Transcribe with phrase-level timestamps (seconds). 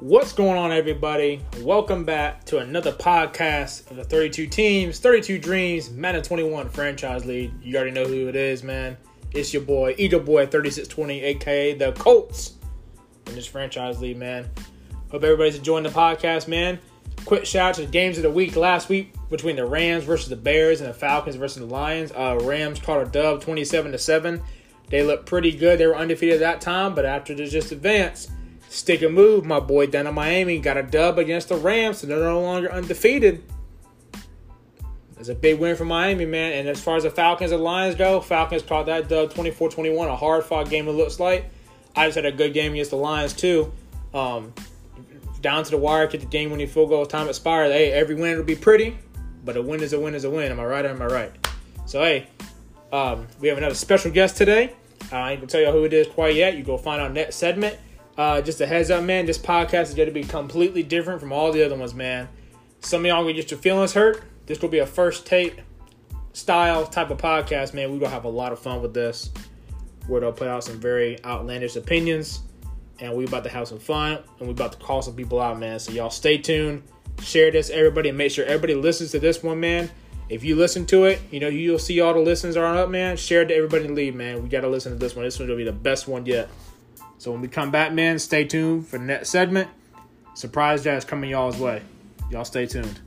[0.00, 1.42] What's going on, everybody?
[1.58, 7.52] Welcome back to another podcast of the 32 teams, 32 dreams, Madden 21 franchise league.
[7.62, 8.96] You already know who it is, man.
[9.32, 12.54] It's your boy, Eagle Boy 3620, aka the Colts,
[13.26, 14.48] in this franchise league, man.
[15.10, 16.78] Hope everybody's enjoying the podcast, man.
[17.26, 20.30] Quick shout out to the games of the week last week between the Rams versus
[20.30, 22.10] the Bears and the Falcons versus the Lions.
[22.12, 24.42] Uh, Rams caught a dub 27 to 7.
[24.88, 25.78] They looked pretty good.
[25.78, 28.30] They were undefeated at that time, but after they just advanced,
[28.70, 32.06] Stick and move, my boy down in Miami got a dub against the Rams, so
[32.06, 33.42] they're no longer undefeated.
[35.18, 36.52] It's a big win for Miami, man.
[36.52, 40.06] And as far as the Falcons and Lions go, Falcons caught that dub 24 21,
[40.06, 41.50] a hard fought game, it looks like.
[41.96, 43.72] I just had a good game against the Lions, too.
[44.14, 44.54] Um,
[45.40, 47.72] down to the wire, get the game winning field goal, time expired.
[47.72, 48.96] Hey, every win will be pretty,
[49.44, 50.52] but a win is a win is a win.
[50.52, 51.48] Am I right or am I right?
[51.86, 52.28] So, hey,
[52.92, 54.74] um, we have another special guest today.
[55.10, 56.56] Uh, I ain't gonna tell y'all who it is quite yet.
[56.56, 57.76] You go find out next segment.
[58.20, 59.24] Uh, just a heads up, man.
[59.24, 62.28] This podcast is going to be completely different from all the other ones, man.
[62.80, 64.22] Some of y'all gonna get your feelings hurt.
[64.44, 65.60] This will be a first take
[66.34, 67.90] style type of podcast, man.
[67.90, 69.30] We will have a lot of fun with this.
[70.06, 72.40] We're gonna put out some very outlandish opinions,
[72.98, 75.58] and we about to have some fun, and we about to call some people out,
[75.58, 75.78] man.
[75.78, 76.82] So y'all stay tuned.
[77.22, 79.90] Share this, everybody, and make sure everybody listens to this one, man.
[80.28, 83.16] If you listen to it, you know you'll see all the listens are up, man.
[83.16, 84.42] Share it to everybody the league, man.
[84.42, 85.24] We gotta listen to this one.
[85.24, 86.50] This one will be the best one yet.
[87.20, 89.68] So when we come back, man, stay tuned for the next segment.
[90.32, 91.82] Surprise jazz coming y'all's way.
[92.30, 92.98] Y'all stay tuned.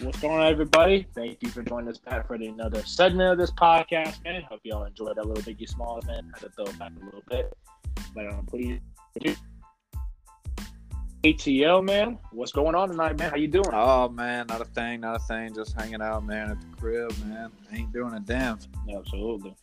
[0.00, 1.06] What's going on, everybody?
[1.14, 4.42] Thank you for joining us back for another segment of this podcast, man.
[4.42, 6.32] Hope y'all enjoyed that little biggie smalls, man.
[6.34, 7.56] Had to throw it back a little bit.
[8.12, 8.80] But um, please
[11.26, 12.18] ATL, man.
[12.30, 13.30] What's going on tonight, man?
[13.30, 13.66] How you doing?
[13.72, 15.52] Oh man, not a thing, not a thing.
[15.52, 17.50] Just hanging out, man, at the crib, man.
[17.72, 18.60] Ain't doing a damn.
[18.86, 19.56] Yeah, Absolutely.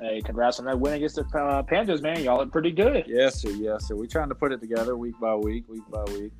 [0.00, 2.22] Hey, congrats on that win against the uh, Panthers, man.
[2.22, 3.04] Y'all look pretty good.
[3.08, 3.50] Yes, sir.
[3.50, 3.96] Yes, sir.
[3.96, 6.32] We trying to put it together week by week, week by week.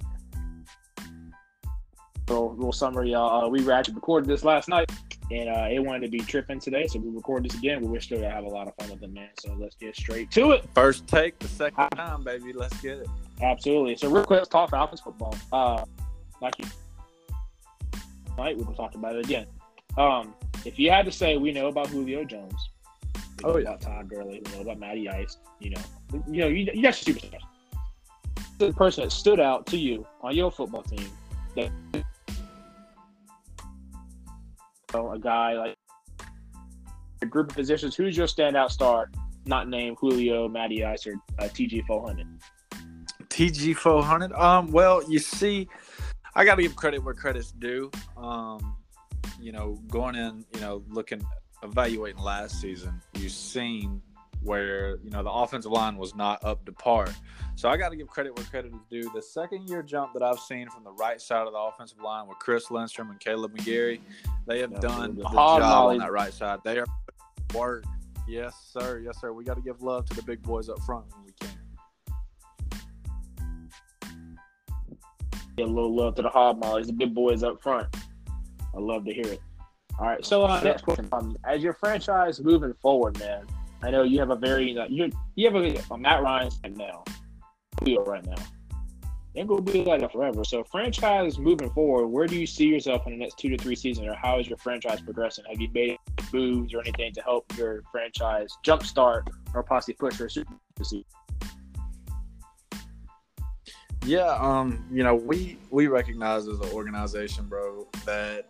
[2.28, 3.46] So, little summary, y'all.
[3.46, 4.90] Uh, we actually recorded this last night,
[5.30, 7.82] and uh, it wanted to be tripping today, so we record this again.
[7.82, 9.28] We're still gonna have a lot of fun with it, man.
[9.38, 10.64] So let's get straight to it.
[10.74, 12.52] First take, the second time, baby.
[12.52, 13.08] Let's get it.
[13.42, 13.96] Absolutely.
[13.96, 15.34] So real quick, let's talk Falcons football.
[15.52, 15.84] Uh,
[16.42, 16.64] like you,
[18.36, 18.56] right?
[18.56, 19.46] We will talk about it again.
[19.96, 22.54] Um, if you had to say, we know about Julio Jones,
[23.14, 23.62] we know Oh, yeah.
[23.68, 25.38] about Todd Gurley, we know about Matty Ice.
[25.58, 25.80] You know,
[26.28, 27.40] you know, you, you got your superstars.
[28.58, 31.08] The person that stood out to you on your football team,
[31.56, 31.70] that
[34.92, 35.76] know, a guy like
[37.22, 37.94] a group of positions.
[37.94, 39.10] Who's your standout star?
[39.46, 42.26] Not named Julio, Matty Ice, or uh, TG 400.
[43.30, 44.32] TG four hundred.
[44.32, 45.68] Um, well, you see,
[46.34, 47.90] I got to give credit where credit's due.
[48.16, 48.76] Um,
[49.40, 51.24] you know, going in, you know, looking,
[51.62, 54.02] evaluating last season, you've seen
[54.42, 57.06] where you know the offensive line was not up to par.
[57.56, 59.10] So I got to give credit where credit is due.
[59.14, 62.26] The second year jump that I've seen from the right side of the offensive line
[62.26, 64.00] with Chris Lindstrom and Kaleb McGary,
[64.46, 65.94] they have Yeah, done the the job molly.
[65.96, 66.60] on that right side.
[66.64, 66.86] They are
[67.54, 67.84] work.
[68.28, 69.00] Yes, sir.
[69.04, 69.32] Yes, sir.
[69.32, 71.50] We got to give love to the big boys up front when we can.
[75.56, 77.94] Get a little love to the hobmollies, the big boys up front.
[78.74, 79.40] I love to hear it.
[79.98, 81.08] All right, so uh, next question.
[81.12, 83.44] Um, as your franchise moving forward, man,
[83.82, 86.76] I know you have a very uh, you you have a, a Matt Ryan right
[86.76, 87.04] now,
[87.78, 88.34] Julio right now.
[89.36, 90.42] Ain't gonna be like that forever.
[90.44, 93.76] So franchise moving forward, where do you see yourself in the next two to three
[93.76, 95.44] seasons, or how is your franchise progressing?
[95.48, 95.98] Have you made
[96.32, 101.04] moves or anything to help your franchise jumpstart or possibly push for a season?
[104.04, 108.48] Yeah, um, you know, we we recognize as an organization, bro, that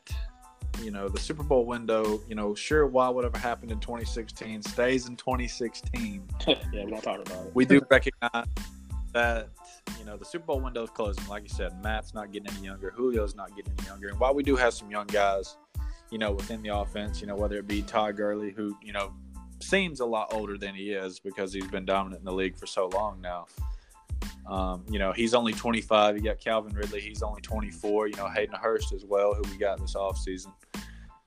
[0.82, 2.20] you know the Super Bowl window.
[2.28, 6.28] You know, sure, why whatever happened in 2016 stays in 2016.
[6.48, 7.54] yeah, we don't talk about it.
[7.54, 8.46] We do recognize
[9.12, 9.48] that
[9.98, 11.26] you know the Super Bowl window is closing.
[11.28, 14.34] Like you said, Matt's not getting any younger, Julio's not getting any younger, and while
[14.34, 15.56] we do have some young guys,
[16.10, 19.12] you know, within the offense, you know, whether it be Todd Gurley, who you know
[19.62, 22.66] seems a lot older than he is because he's been dominant in the league for
[22.66, 23.46] so long now.
[24.46, 26.16] Um, you know, he's only 25.
[26.16, 27.00] You got Calvin Ridley.
[27.00, 28.08] He's only 24.
[28.08, 30.52] You know, Hayden Hurst as well, who we got this offseason.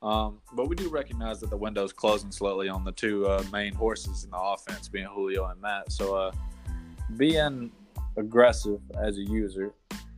[0.03, 3.73] Um, but we do recognize that the window's closing slowly on the two uh, main
[3.73, 5.91] horses in the offense, being Julio and Matt.
[5.91, 6.31] So, uh,
[7.15, 7.71] being
[8.17, 9.73] aggressive as a user,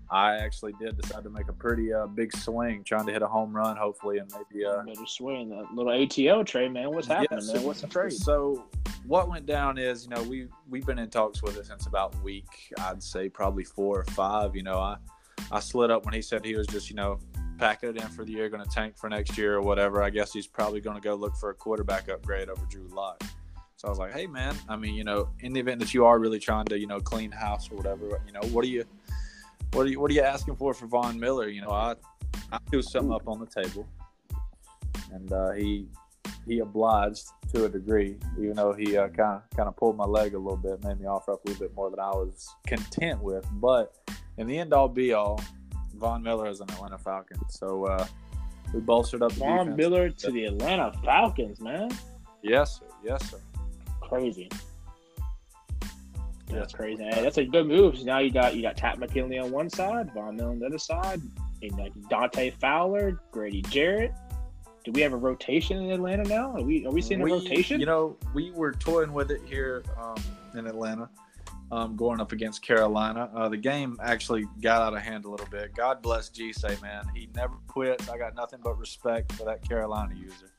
[0.10, 3.28] I actually did decide to make a pretty uh, big swing, trying to hit a
[3.28, 6.92] home run, hopefully, and maybe uh, Better swing that little ATL trade, man.
[6.92, 7.54] What's happening, Yes.
[7.54, 7.64] man?
[7.64, 8.14] What's the trade?
[8.14, 8.66] So
[9.06, 12.16] what went down is, you know, we we've been in talks with it since about
[12.24, 14.56] week, I'd say probably four or five.
[14.56, 14.98] You know, I
[15.52, 17.20] I slid up when he said he was just, you know,
[17.62, 20.04] it in for the year, going to tank for next year or whatever.
[20.04, 23.24] I guess he's probably going to go look for a quarterback upgrade over Drew Lock.
[23.78, 26.06] So I was like, hey man, I mean, you know, in the event that you
[26.06, 28.86] are really trying to, you know, clean house or whatever, you know, what are you,
[29.74, 31.50] what are you, what are you asking for for Von Miller?
[31.50, 31.96] You know, I,
[32.52, 33.86] I threw something up on the table,
[35.12, 35.88] and uh, he
[36.48, 40.36] he obliged to a degree, even though he kind of kind of pulled my leg
[40.36, 43.22] a little bit, made me offer up a little bit more than I was content
[43.22, 43.46] with.
[43.54, 43.94] But
[44.38, 45.42] in the end all be all,
[46.06, 47.40] Von Miller is an Atlanta Falcon.
[47.50, 48.06] So uh,
[48.72, 49.32] we bolstered up.
[49.32, 49.78] Von defense.
[49.78, 51.90] Miller to the Atlanta Falcons, man.
[52.44, 52.86] Yes, sir.
[53.04, 53.40] Yes, sir.
[54.02, 54.48] Crazy.
[56.46, 57.04] That's crazy.
[57.04, 57.98] Hey, that's a good move.
[57.98, 60.68] So now you got you got Takk McKinley on one side, Von Miller on the
[60.68, 61.24] other side,
[61.64, 64.14] and like Dante Fowler, Grady Jarrett.
[64.84, 66.56] Do we have a rotation in Atlanta now?
[66.56, 67.80] Are we are we seeing a rotation?
[67.80, 70.22] You know, we were toying with it here um,
[70.54, 71.10] in Atlanta,
[71.72, 73.30] um, going up against Carolina.
[73.36, 75.74] Uh, the game actually got out of hand a little bit.
[75.76, 77.06] God bless G say, man.
[77.14, 78.10] He never quits.
[78.10, 80.52] I got nothing but respect for that Carolina user.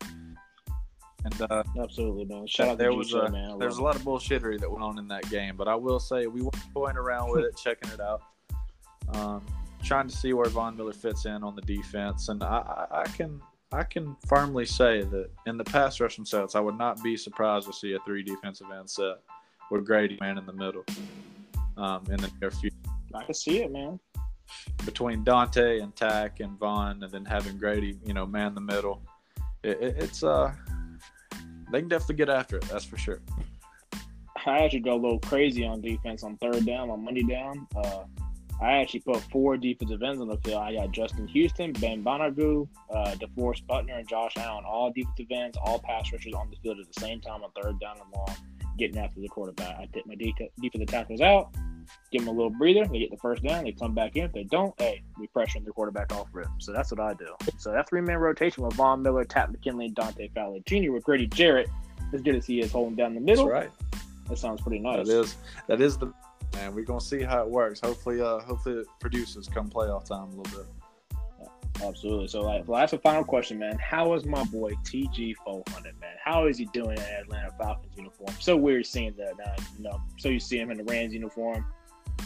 [1.25, 2.47] And uh, Absolutely, man.
[2.47, 3.59] Shout out there to was a man.
[3.59, 5.99] There was a lot of bullshittery that went on in that game, but I will
[5.99, 8.23] say we were toying around with it, checking it out,
[9.13, 9.45] um,
[9.83, 13.05] trying to see where Von Miller fits in on the defense, and I, I, I
[13.05, 13.41] can
[13.73, 17.67] I can firmly say that in the pass rushing sets, I would not be surprised
[17.67, 19.17] to see a three defensive end set
[19.71, 20.85] with Grady man in the middle
[21.77, 22.77] um, in the near future.
[23.15, 23.99] I can see it, man.
[24.85, 29.03] between Dante and Takk and Von, and then having Grady, you know, man the middle.
[29.63, 30.53] It, it, it's uh,
[31.73, 32.63] they can definitely get after it.
[32.71, 33.21] That's for sure.
[34.47, 37.67] I actually go a little crazy on defense on third down, on Monday down.
[37.75, 38.05] Uh,
[38.63, 40.63] I actually put four defensive ends on the field.
[40.63, 45.59] I got Justin Houston, Ben Banogu, uh, DeForest Buckner, and Josh Allen, all defensive ends,
[45.61, 48.37] all pass rushers on the field at the same time on third down and long,
[48.77, 49.77] getting after the quarterback.
[49.79, 51.55] I take my de- defensive tackles out,
[52.13, 52.85] give them a little breather.
[52.87, 53.65] They get the first down.
[53.65, 54.25] They come back in.
[54.25, 56.49] If they don't, hey, we pressure the quarterback off rip.
[56.59, 57.35] So that's what I do.
[57.59, 60.93] So that three man rotation with Von Miller, Takk McKinley, and Dante Fowler Jr.
[60.93, 61.69] with Grady Jarrett.
[62.13, 63.49] as good as he is holding down the That's middle.
[63.49, 63.71] right.
[64.29, 65.07] That sounds pretty nice.
[65.07, 65.37] That is
[65.69, 66.13] that is the
[66.55, 66.75] man.
[66.75, 67.81] We're gonna see how it works.
[67.81, 70.67] Hopefully, uh, hopefully it produces come playoff time a little bit.
[71.83, 72.29] Absolutely.
[72.29, 73.79] So, like, well, that's a final question, man.
[73.79, 76.15] How is my boy TG 400, man?
[76.23, 78.35] How is he doing in Atlanta Falcons uniform?
[78.41, 79.55] So weird seeing that now.
[79.77, 81.67] You know, so you see him in the Rams uniform.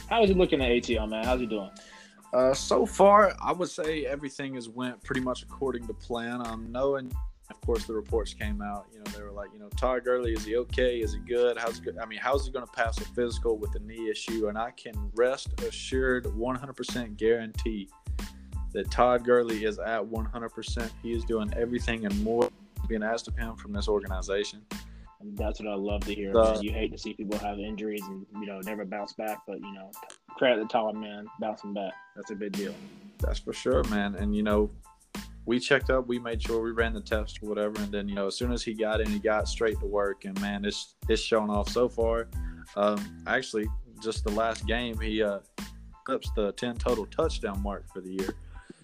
[0.09, 1.25] How is he looking at ATL, man?
[1.25, 1.71] How's he doing?
[2.33, 6.47] Uh, so far, I would say everything has went pretty much according to plan.
[6.47, 7.13] Um, knowing,
[7.51, 8.87] of course, the reports came out.
[8.93, 11.01] You know, they were like, you know, Todd Gurley, is he okay?
[11.01, 11.59] Is he good?
[11.59, 11.99] How's good?
[11.99, 14.47] I mean, how's he going to pass a physical with a knee issue?
[14.49, 17.89] And I can rest assured, 100% guarantee
[18.73, 20.91] that Todd Gurley is at 100%.
[21.03, 22.51] He is doing everything and more
[22.89, 24.65] being asked of him from this organization.
[25.21, 26.33] And that's what I love to hear.
[26.61, 29.73] You hate to see people have injuries and you know never bounce back, but you
[29.73, 29.91] know,
[30.37, 31.93] credit the Todd man bouncing back.
[32.17, 32.75] That's a big deal.
[33.19, 34.15] That's for sure, man.
[34.15, 34.71] And you know,
[35.45, 38.15] we checked up, we made sure we ran the test or whatever, and then you
[38.15, 40.95] know, as soon as he got in, he got straight to work, and man, it's
[41.09, 42.29] it's shown off so far.
[42.77, 43.67] Um, actually,
[44.03, 45.41] just the last game, he uh,
[46.05, 48.35] clips the ten total touchdown mark for the year.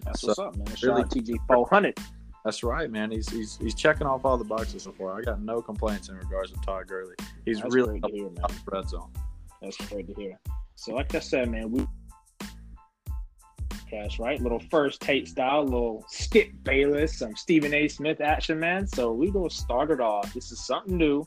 [0.03, 0.67] That's So, what's up, man.
[0.75, 1.97] Shout really- TG 400.
[2.45, 3.11] That's right, man.
[3.11, 5.17] He's he's he's checking off all the boxes so far.
[5.17, 7.15] I got no complaints in regards to Todd Gurley.
[7.43, 8.29] He's That's really up hear,
[8.71, 9.11] red zone.
[9.61, 10.39] That's great to hear.
[10.75, 11.85] So, like I said, man, we
[13.89, 17.87] cash right, little first take style, little Skip Bayless, some Stephen A.
[17.87, 18.87] Smith action, man.
[18.87, 20.33] So we go start it off.
[20.33, 21.25] This is something new.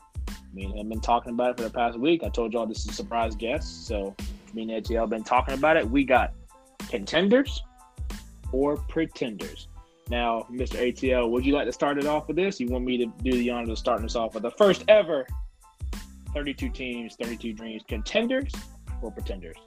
[0.53, 2.23] Me and him been talking about it for the past week.
[2.23, 3.85] I told y'all this is a surprise guest.
[3.87, 4.15] So
[4.53, 5.89] me and ATL been talking about it.
[5.89, 6.33] We got
[6.89, 7.61] contenders
[8.51, 9.67] or pretenders.
[10.09, 10.77] Now, Mr.
[10.77, 12.59] ATL, would you like to start it off with this?
[12.59, 15.25] You want me to do the honor of starting us off with the first ever
[16.33, 18.51] 32 teams, 32 dreams, contenders
[19.01, 19.57] or pretenders?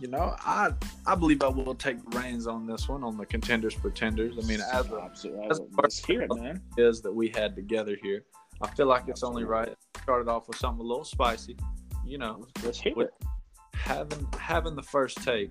[0.00, 0.70] You know, I
[1.06, 4.34] I believe I will take the reins on this one on the contenders pretenders.
[4.42, 5.48] I mean, as Absolutely.
[5.50, 6.62] as- Let's hear it, man.
[6.76, 8.24] is that we had together here.
[8.62, 9.74] I feel like it's only right.
[10.02, 11.56] Started off with something a little spicy,
[12.06, 13.14] you know, Let's hear With- it.
[13.74, 15.50] having having the first take.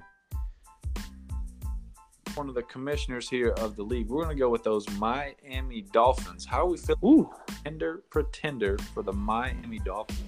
[2.37, 4.09] One of the commissioners here of the league.
[4.09, 6.45] We're gonna go with those Miami Dolphins.
[6.45, 6.99] How are we feeling?
[7.03, 10.21] Ooh, Contender pretender for the Miami Dolphins.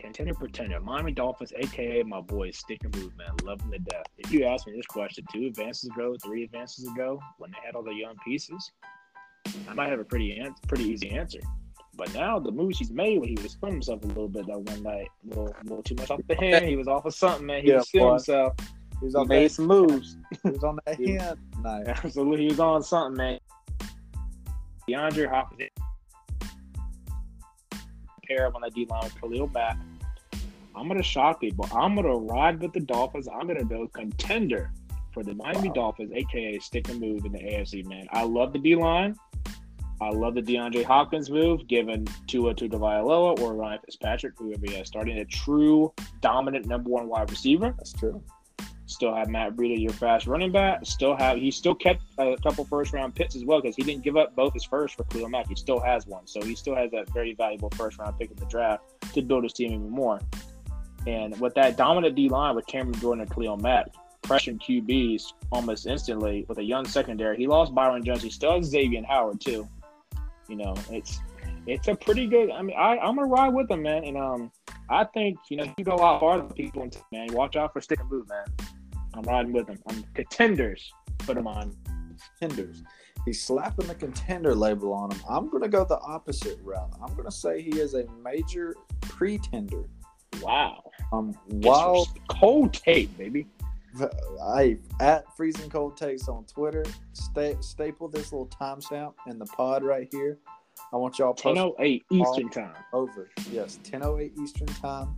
[0.00, 0.80] contender, pretender.
[0.80, 3.30] Miami Dolphins, aka my boy Stick and Move, man.
[3.44, 4.06] Love them to death.
[4.18, 7.76] If you asked me this question two advances ago, three advances ago, when they had
[7.76, 8.72] all the young pieces,
[9.68, 11.38] I might have a pretty an- pretty easy answer.
[11.94, 14.60] But now the moves he's made when he was feeling himself a little bit that
[14.60, 16.64] one night, a little, a little too much off the hand.
[16.64, 17.62] He was off of something, man.
[17.62, 18.54] He Yeah, was feeling himself.
[19.00, 20.16] He was He on made that, some moves.
[20.42, 21.88] he was on that He- hand night.
[21.88, 23.38] Absolutely, he was on something, man.
[24.88, 25.70] DeAndre Hopkins
[28.26, 29.76] pair up on that D line with Khalil Mack.
[30.76, 31.68] I'm gonna shock people.
[31.74, 33.28] I'm gonna ride with the Dolphins.
[33.28, 34.70] I'm gonna go contender
[35.12, 35.74] for the Miami wow.
[35.74, 37.84] Dolphins, aka stick and move in the AFC.
[37.86, 39.16] Man, I love the D line.
[40.00, 44.74] I love the DeAndre Hopkins move, given Tua to Tagovailoa or Ryan Fitzpatrick, whoever he
[44.74, 45.92] has starting a true
[46.22, 47.74] dominant number one wide receiver.
[47.76, 48.22] That's true.
[48.90, 50.84] Still have Matt Breida, your fast running back.
[50.84, 54.02] Still have he still kept a couple first round picks as well because he didn't
[54.02, 55.48] give up both his first for Khalil Mack.
[55.48, 58.36] He still has one, so he still has that very valuable first round pick in
[58.36, 58.82] the draft
[59.14, 60.20] to build his team even more.
[61.06, 63.86] And with that dominant D line with Cameron Jordan and Khalil Mack,
[64.22, 67.36] pressuring QBs almost instantly with a young secondary.
[67.36, 68.22] He lost Byron Jones.
[68.22, 69.68] He still has Xavien Howard too.
[70.48, 71.20] You know, it's
[71.66, 72.50] it's a pretty good.
[72.50, 74.04] I mean, I I'm gonna ride with him, man.
[74.04, 74.50] And um,
[74.88, 76.88] I think you know you go a lot farther than people.
[77.12, 78.44] Man, watch out for stick and move, man.
[79.14, 79.78] I'm riding with him.
[79.88, 80.92] I'm contenders.
[81.18, 81.76] Put him on.
[82.38, 82.82] Contenders.
[83.24, 85.20] He's slapping the contender label on him.
[85.28, 86.90] I'm going to go the opposite route.
[87.02, 89.84] I'm going to say he is a major pretender.
[90.40, 90.82] Wow.
[91.12, 93.46] Um, while cold tape, baby.
[94.42, 96.84] I at freezing cold takes on Twitter.
[97.12, 100.38] Staple this little timestamp in the pod right here.
[100.92, 101.34] I want y'all.
[101.34, 102.76] Ten oh eight Eastern time.
[102.92, 103.28] Over.
[103.50, 105.16] Yes, ten oh eight Eastern time.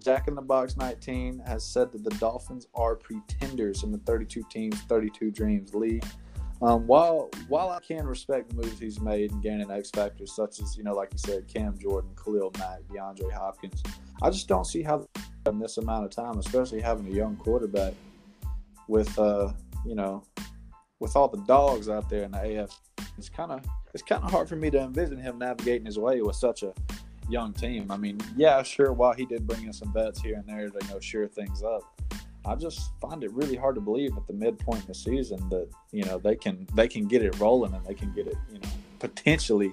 [0.00, 4.42] Jack in the Box 19 has said that the Dolphins are pretenders in the 32
[4.50, 6.04] teams, 32 dreams league.
[6.62, 10.60] Um, while while I can respect the moves he's made and gaining X factors such
[10.60, 13.82] as you know, like you said, Cam Jordan, Khalil Mack, DeAndre Hopkins,
[14.22, 15.04] I just don't see how
[15.46, 17.94] in this amount of time, especially having a young quarterback
[18.86, 19.52] with uh,
[19.84, 20.22] you know,
[21.00, 22.80] with all the dogs out there in the AF,
[23.18, 26.22] it's kind of it's kind of hard for me to envision him navigating his way
[26.22, 26.72] with such a
[27.28, 27.90] young team.
[27.90, 28.92] I mean, yeah, sure.
[28.92, 31.62] While he did bring in some bets here and there to you know shore things
[31.62, 31.82] up,
[32.44, 35.68] I just find it really hard to believe at the midpoint of the season that
[35.92, 38.58] you know they can they can get it rolling and they can get it you
[38.58, 39.72] know potentially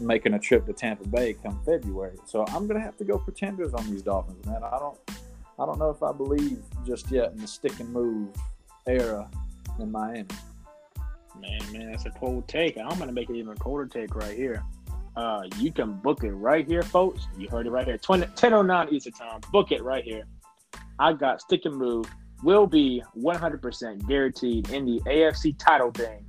[0.00, 2.16] making a trip to Tampa Bay come February.
[2.26, 4.62] So I'm gonna have to go pretenders on these Dolphins, man.
[4.62, 4.98] I don't
[5.58, 8.28] I don't know if I believe just yet in the stick and move
[8.86, 9.28] era
[9.78, 10.26] in Miami.
[11.40, 12.78] Man, man, that's a cold take.
[12.78, 14.64] I'm gonna make it even colder take right here.
[15.16, 17.26] Uh, you can book it right here, folks.
[17.38, 17.98] You heard it right here.
[17.98, 19.40] 20, 1009 Eastern Time.
[19.52, 20.24] Book it right here.
[20.98, 22.06] I got stick and move
[22.42, 26.26] will be 100% guaranteed in the AFC title game.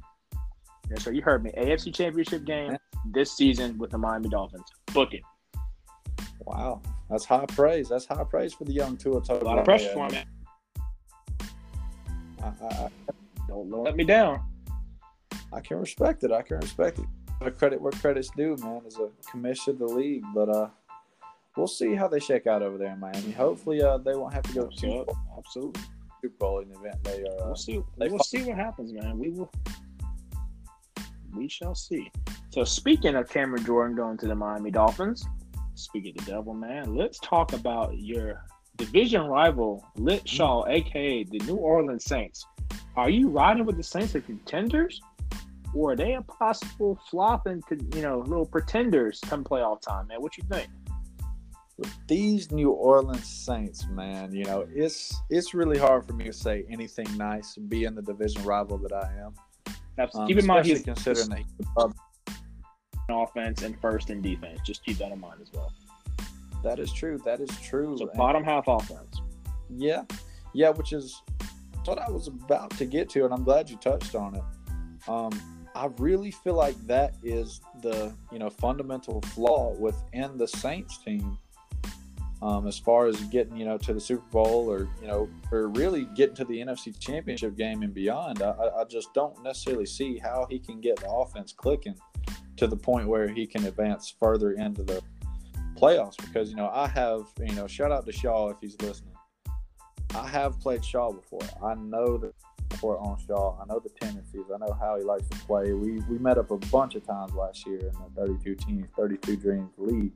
[0.90, 1.52] Yeah, so you heard me.
[1.58, 2.78] AFC Championship game
[3.12, 4.66] this season with the Miami Dolphins.
[4.94, 5.22] Book it.
[6.42, 7.90] Wow, that's high praise.
[7.90, 10.24] That's high praise for the young Tua A lot of pressure for me.
[13.48, 14.44] don't, don't let me down.
[15.52, 16.32] I can respect it.
[16.32, 17.06] I can respect it
[17.52, 18.82] credit where credit's due, man.
[18.86, 20.70] As a commission of the league, but uh,
[21.58, 23.32] we'll see how they shake out over there in Miami.
[23.32, 25.06] Hopefully, uh, they won't have to go to.
[25.38, 25.82] Absolutely,
[26.22, 27.44] Super Bowl in the event they are.
[27.44, 27.82] Uh, we'll see.
[27.98, 29.18] They we'll see what happens, man.
[29.18, 29.52] We will.
[31.34, 32.12] We shall see.
[32.50, 35.26] So, speaking of Cameron Jordan going to the Miami Dolphins,
[35.74, 38.46] speaking of the devil, man, let's talk about your
[38.78, 42.46] division rival, Lit Shaw, aka the New Orleans Saints.
[42.96, 45.02] Are you riding with the Saints as contenders?
[45.76, 47.64] Or are they a possible flop and
[47.94, 50.22] you know little pretenders come playoff time, man?
[50.22, 50.70] What you think?
[51.78, 56.34] With these New Orleans Saints, man, you know it's it's really hard for me to
[56.34, 59.34] say anything nice being the division rival that I am.
[60.14, 61.94] Um, keep in mind he's considering that he's
[63.10, 64.60] offense and first in defense.
[64.66, 65.72] Just keep that in mind as well.
[66.64, 67.20] That is true.
[67.26, 67.98] That is true.
[67.98, 69.22] So bottom half offense.
[69.70, 70.04] Yeah,
[70.54, 71.22] yeah, which is
[71.84, 74.44] what I was about to get to, and I'm glad you touched on it.
[75.08, 80.98] Um, I really feel like that is the you know fundamental flaw within the Saints
[81.00, 81.38] team,
[82.42, 85.68] um, as far as getting you know to the Super Bowl or you know or
[85.68, 88.42] really getting to the NFC Championship game and beyond.
[88.42, 91.96] I, I just don't necessarily see how he can get the offense clicking
[92.56, 95.02] to the point where he can advance further into the
[95.76, 96.16] playoffs.
[96.18, 99.12] Because you know I have you know shout out to Shaw if he's listening.
[100.16, 101.42] I have played Shaw before.
[101.62, 102.34] I know that
[102.74, 103.58] for on Shaw.
[103.62, 104.46] I know the tendencies.
[104.54, 105.74] I know how he likes to play.
[105.74, 109.38] We we met up a bunch of times last year in the 32 teams, 32
[109.38, 110.12] dreams league,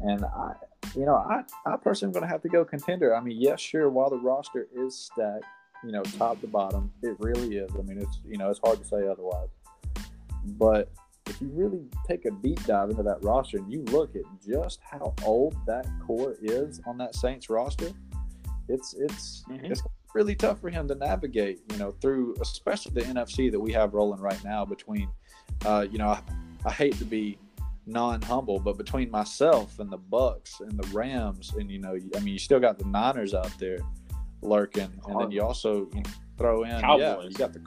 [0.00, 0.54] and I,
[0.94, 3.14] you know, I I personally am going to have to go contender.
[3.14, 3.88] I mean, yes, sure.
[3.90, 5.44] While the roster is stacked,
[5.84, 7.70] you know, top to bottom, it really is.
[7.78, 9.48] I mean, it's you know, it's hard to say otherwise.
[10.44, 10.90] But
[11.26, 14.80] if you really take a deep dive into that roster and you look at just
[14.82, 17.90] how old that core is on that Saints roster,
[18.68, 19.64] it's it's mm-hmm.
[19.66, 19.82] it's
[20.14, 23.94] really tough for him to navigate, you know, through especially the NFC that we have
[23.94, 25.08] rolling right now between,
[25.66, 26.22] uh, you know, I,
[26.64, 27.36] I hate to be
[27.86, 32.32] non-humble, but between myself and the Bucks and the Rams, and you know, I mean,
[32.32, 33.78] you still got the Niners out there
[34.40, 37.00] lurking, and then you also you know, throw in, Cowboys.
[37.00, 37.60] yeah, you got the,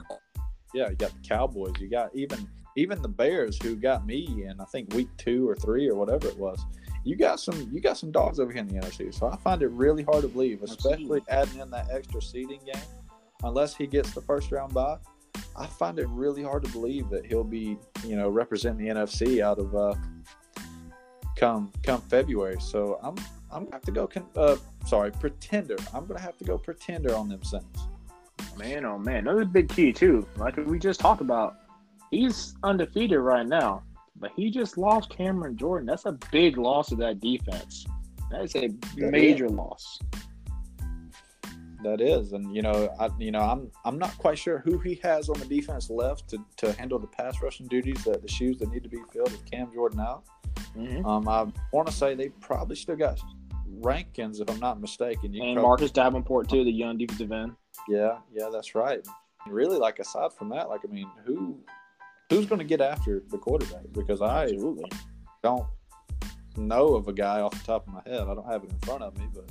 [0.74, 4.60] yeah, you got the Cowboys, you got even even the Bears who got me in
[4.60, 6.64] I think week two or three or whatever it was
[7.08, 9.14] you got some you got some dogs over here in the NFC.
[9.14, 11.30] So I find it really hard to believe, especially Absolutely.
[11.30, 12.82] adding in that extra seeding game.
[13.44, 14.98] Unless he gets the first round bye,
[15.56, 19.40] I find it really hard to believe that he'll be you know representing the NFC
[19.40, 19.94] out of uh,
[21.34, 22.60] come come February.
[22.60, 23.16] So I'm
[23.50, 24.10] I'm gonna have to go.
[24.36, 25.76] Uh, sorry, pretender.
[25.94, 27.88] I'm gonna have to go pretender on them Saints.
[28.58, 30.28] Man, oh man, another big key too.
[30.36, 31.56] Like we just talked about,
[32.10, 33.82] he's undefeated right now,
[34.20, 35.86] but he just lost Cameron Jordan.
[35.86, 37.86] That's a big loss of that defense.
[38.30, 39.52] That is a that major is.
[39.52, 39.98] loss.
[41.84, 44.96] That is, and you know, I you know, I'm I'm not quite sure who he
[45.04, 48.58] has on the defense left to, to handle the pass rushing duties, uh, the shoes
[48.58, 50.24] that need to be filled with Cam Jordan out.
[50.76, 51.06] Mm-hmm.
[51.06, 53.20] Um, I want to say they probably still got
[53.66, 55.32] Rankins, if I'm not mistaken.
[55.32, 55.68] You and probably...
[55.68, 57.54] Marcus Davenport too, the young defensive end.
[57.88, 59.06] Yeah, yeah, that's right.
[59.46, 61.60] Really, like aside from that, like I mean, who
[62.30, 63.84] who's going to get after the quarterback?
[63.92, 64.90] Because I Absolutely.
[65.42, 65.66] don't
[66.56, 68.22] know of a guy off the top of my head.
[68.22, 69.48] I don't have it in front of me, but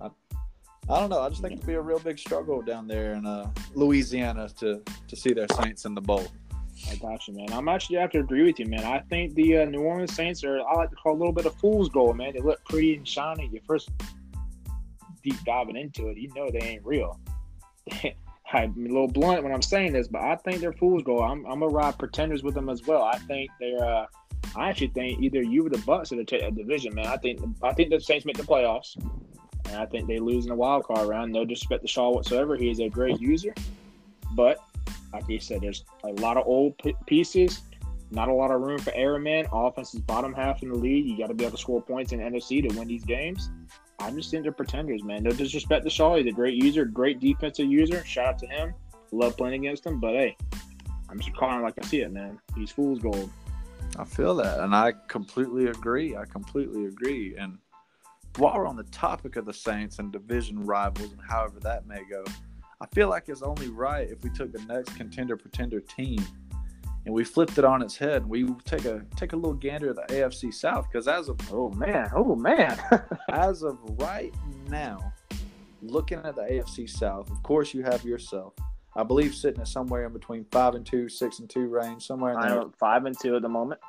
[0.00, 1.20] I, I don't know.
[1.20, 4.82] I just think it'll be a real big struggle down there in uh, Louisiana to
[5.08, 6.26] to see their Saints in the bowl.
[6.90, 7.52] I got you, man.
[7.52, 8.84] I'm actually have to agree with you, man.
[8.84, 11.46] I think the uh, New Orleans Saints are I like to call a little bit
[11.46, 12.32] of fool's gold, man.
[12.34, 13.48] They look pretty and shiny.
[13.52, 13.90] Your first
[15.22, 17.20] deep diving into it, you know they ain't real.
[18.52, 21.22] A little blunt when I'm saying this, but I think they're fool's gold.
[21.22, 23.02] I'm, I'm gonna ride pretenders with them as well.
[23.02, 23.82] I think they're.
[23.82, 24.06] Uh,
[24.56, 27.06] I actually think either you or the Bucks are the t- division, man.
[27.06, 28.96] I think I think the Saints make the playoffs,
[29.66, 31.32] and I think they lose in the wild card round.
[31.32, 32.56] No disrespect to Shaw whatsoever.
[32.56, 33.54] He is a great user,
[34.32, 34.58] but
[35.12, 37.62] like you said, there's a lot of old p- pieces,
[38.10, 39.46] not a lot of room for error, man.
[39.52, 41.06] Offense is bottom half in the league.
[41.06, 43.50] You got to be able to score points in NFC to win these games.
[44.00, 45.22] I'm just they're pretenders, man.
[45.22, 46.16] No disrespect to Shaw.
[46.16, 48.04] He's a great user, great defensive user.
[48.04, 48.74] Shout out to him.
[49.12, 50.00] Love playing against him.
[50.00, 50.36] But hey,
[51.08, 52.38] I'm just calling like I see it, man.
[52.56, 53.30] He's fool's gold.
[53.98, 54.60] I feel that.
[54.60, 56.16] And I completely agree.
[56.16, 57.36] I completely agree.
[57.36, 57.58] And
[58.36, 62.02] while we're on the topic of the Saints and division rivals and however that may
[62.08, 62.24] go,
[62.80, 66.24] I feel like it's only right if we took the next contender pretender team
[67.06, 68.26] and we flipped it on its head.
[68.26, 71.70] We take a take a little gander at the AFC South because as of oh
[71.70, 72.78] man, oh man,
[73.32, 74.34] as of right
[74.68, 75.12] now,
[75.82, 78.54] looking at the AFC South, of course you have yourself.
[78.96, 82.34] I believe sitting at somewhere in between five and two, six and two range, somewhere
[82.34, 82.64] in there.
[82.78, 83.80] Five and two at the moment.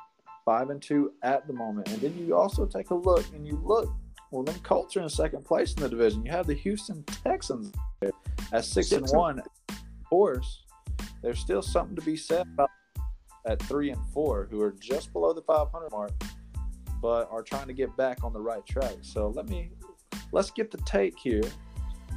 [0.44, 3.60] Five and two at the moment, and then you also take a look and you
[3.62, 3.92] look.
[4.30, 6.24] Well, then Colts are in second place in the division.
[6.24, 7.70] You have the Houston Texans
[8.02, 9.40] at six, six and one.
[9.40, 9.76] Of
[10.08, 10.64] course,
[11.22, 12.70] there's still something to be said about
[13.46, 16.12] at three and four who are just below the 500 mark,
[17.00, 18.94] but are trying to get back on the right track.
[19.02, 19.70] So let me
[20.32, 21.42] let's get the take here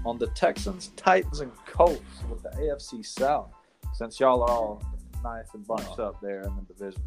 [0.06, 3.52] on the Texans, Titans, and Colts with the AFC South,
[3.94, 4.84] since y'all are all
[5.24, 7.02] nice and bunched up there in the division.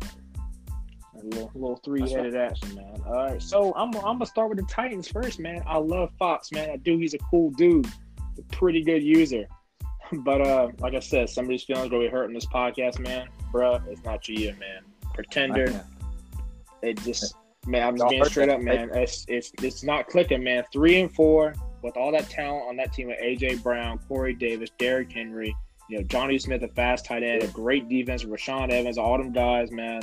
[1.15, 3.01] A little, little three-headed action, man.
[3.07, 5.63] All right, so I'm, I'm gonna start with the Titans first, man.
[5.67, 6.71] I love Fox, man.
[6.71, 6.99] I do.
[6.99, 7.87] He's a cool dude,
[8.39, 9.47] a pretty good user.
[10.11, 13.29] But uh, like I said, somebody's feelings gonna be hurting this podcast, man.
[13.53, 14.83] Bruh, it's not your year, man.
[15.15, 15.85] Pretender.
[16.83, 17.35] It just
[17.67, 18.91] man, I'm just being straight up, man.
[18.95, 20.65] It's it's it's not clicking, man.
[20.73, 24.71] Three and four with all that talent on that team with AJ Brown, Corey Davis,
[24.79, 25.55] Derrick Henry,
[25.89, 29.33] you know, Jonnu Smith, a fast tight end, a great defense, Rashaan Evans, all them
[29.33, 30.03] guys, man.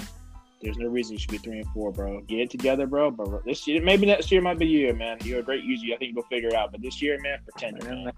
[0.62, 2.22] There's no reason you should be three and four, bro.
[2.22, 3.12] Get it together, bro.
[3.12, 5.18] But this year, maybe next year might be year, man.
[5.24, 5.94] You're a great user.
[5.94, 6.72] I think you'll figure it out.
[6.72, 8.12] But this year, man, pretender, man.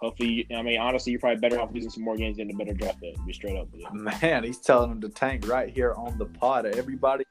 [0.00, 2.74] Hopefully, I mean, honestly, you're probably better off losing some more games than a better
[2.74, 3.16] draft pick.
[3.26, 3.88] Be straight up with you.
[3.92, 6.66] Man, he's telling him to tank right here on the pod.
[6.66, 7.24] Everybody.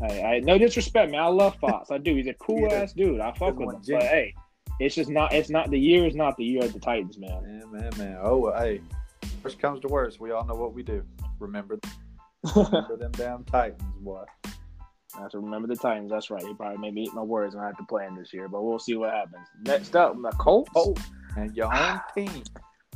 [0.00, 1.20] Hey, I, no disrespect, man.
[1.20, 1.90] I love Fox.
[1.90, 2.14] I do.
[2.16, 2.82] He's a cool yeah.
[2.82, 3.20] ass dude.
[3.20, 3.82] I fuck with him.
[3.86, 4.34] But hey,
[4.80, 5.32] it's just not.
[5.32, 6.06] It's not the year.
[6.06, 7.42] Is not the year of the Titans, man.
[7.42, 8.18] Man, man, man.
[8.20, 8.80] Oh, hey.
[9.42, 11.02] Worst comes to worst, we all know what we do.
[11.38, 11.78] Remember,
[12.56, 14.24] remember them damn Titans, boy.
[15.20, 16.10] I have to remember the Titans.
[16.10, 16.42] That's right.
[16.42, 18.48] He probably made me eat my words and I have to play him this year,
[18.48, 19.46] but we'll see what happens.
[19.62, 20.70] Next up, the Colts.
[20.72, 21.02] Colts
[21.36, 22.42] and your own team.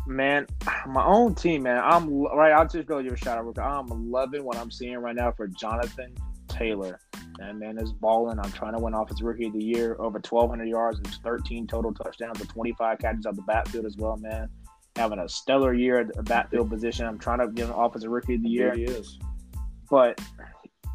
[0.06, 0.46] Man,
[0.86, 1.80] my own team, man.
[1.82, 2.52] I'm right.
[2.52, 3.58] I'll just go give a shout out.
[3.58, 6.14] I'm loving what I'm seeing right now for Jonathan
[6.48, 6.98] Taylor.
[7.40, 8.38] And man is balling.
[8.38, 11.66] I'm trying to win off his rookie of the year, over 1,200 yards and 13
[11.66, 14.48] total touchdowns and 25 catches out the backfield as well, man.
[14.96, 17.06] Having a stellar year at the backfield position.
[17.06, 18.74] I'm trying to get him off as a rookie of the year.
[18.74, 19.18] He is.
[19.90, 20.20] But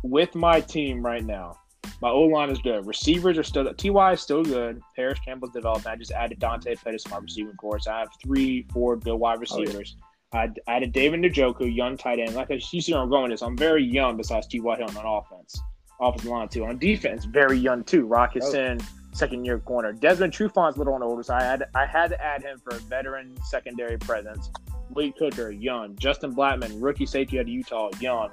[0.04, 1.58] with my team right now,
[2.02, 2.86] my O line is good.
[2.86, 4.82] Receivers are still Ty is still good.
[4.96, 5.88] Parris Campbell's developed.
[5.88, 7.88] I just added Dante Pettis to my receiving course.
[7.88, 9.96] I have three, four good wide receivers.
[9.98, 10.06] Oh, yeah.
[10.32, 12.36] I added David Njoku, young tight end.
[12.36, 13.42] Like you see where I'm going this.
[13.42, 14.78] I'm very young besides T.Y.
[14.78, 15.60] Hilton on offense.
[16.00, 16.66] Offensive line too.
[16.66, 18.06] On defense, very young too.
[18.06, 18.78] Rocket oh.
[19.12, 19.92] second year corner.
[19.92, 21.42] Desmond Trufant's a little on the older side.
[21.42, 24.52] I had I had to add him for a veteran secondary presence.
[24.96, 25.96] Lee Cooker, young.
[25.98, 28.30] Justin Blackmon, rookie safety out of Utah, young.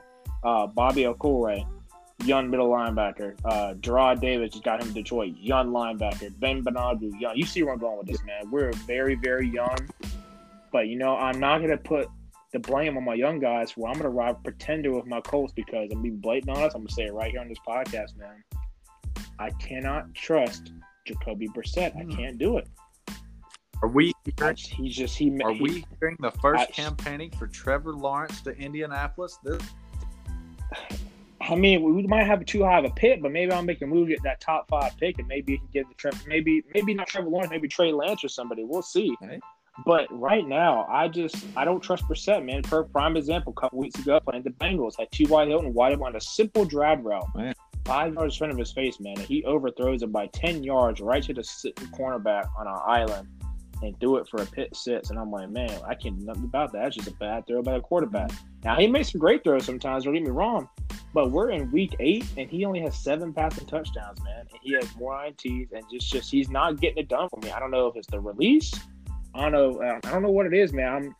[0.47, 1.67] Uh, Bobby Okwara,
[2.25, 3.35] young middle linebacker.
[3.45, 6.31] Uh, Gerard Davis just got him in Detroit, young linebacker.
[6.39, 7.37] Ben Bernardo, young.
[7.37, 8.51] You see where I'm going with this, man.
[8.51, 9.77] We're very, very young.
[10.73, 12.09] But, you know, I'm not going to put
[12.53, 15.53] the blame on my young guys where I'm going to ride pretender with my Colts
[15.53, 16.77] because I'm being blatant honest.
[16.77, 18.45] I'm going to say it right here on this podcast, man.
[19.39, 20.73] I cannot trust
[21.07, 21.97] Jacoby Brissett.
[21.97, 22.11] I Hmm.
[22.11, 22.69] can't do it.
[23.83, 27.47] Are we hearing, he's just, he, are he, we hearing the first I- campaigning for
[27.47, 29.39] Trevor Lawrence to Indianapolis?
[29.45, 29.61] This
[31.41, 33.87] I mean, we might have too high of a pick, but maybe I'll make a
[33.87, 36.95] move, get that top five pick, and maybe he can give the Trevor, maybe maybe
[36.95, 38.65] not Trevor Lawrence, maybe Trey Lance or somebody.
[38.65, 39.15] We'll see.
[39.23, 39.39] Okay.
[39.85, 42.63] But right now, I just I don't trust Brissett, man.
[42.63, 45.27] For prime example, a couple weeks ago, playing the Bengals, had T.
[45.27, 45.47] Y.
[45.47, 47.55] Hilton wide open on a simple drag route, Man.
[47.85, 49.19] five yards in front of his face, man.
[49.19, 53.29] And he overthrows it by ten yards right to the sitting cornerback on an island,
[53.83, 55.11] and threw it for a pit six.
[55.11, 56.85] And I'm like, man, I can't do nothing about that.
[56.85, 58.31] That's just a bad throw by the quarterback.
[58.65, 60.05] Now he makes some great throws sometimes.
[60.05, 60.69] Don't get me wrong,
[61.12, 64.41] but we're in week eight, and he only has seven passing touchdowns, man.
[64.41, 67.51] And he has more INTs, and just just he's not getting it done for me.
[67.51, 68.73] I don't know if it's the release.
[69.35, 69.83] I don't know.
[69.83, 70.93] I don't know what it is, man.
[70.93, 71.17] I'm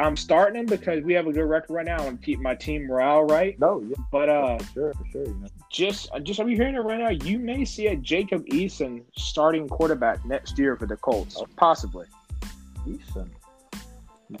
[0.00, 2.86] I'm starting him because we have a good record right now and keep my team
[2.86, 3.58] morale right.
[3.58, 5.26] no, yeah, But uh, for sure, for sure.
[5.26, 5.46] Know.
[5.70, 7.10] just just are you hearing it right now?
[7.10, 12.06] You may see a Jacob Eason starting quarterback next year for the Colts, possibly.
[12.86, 13.28] Eason,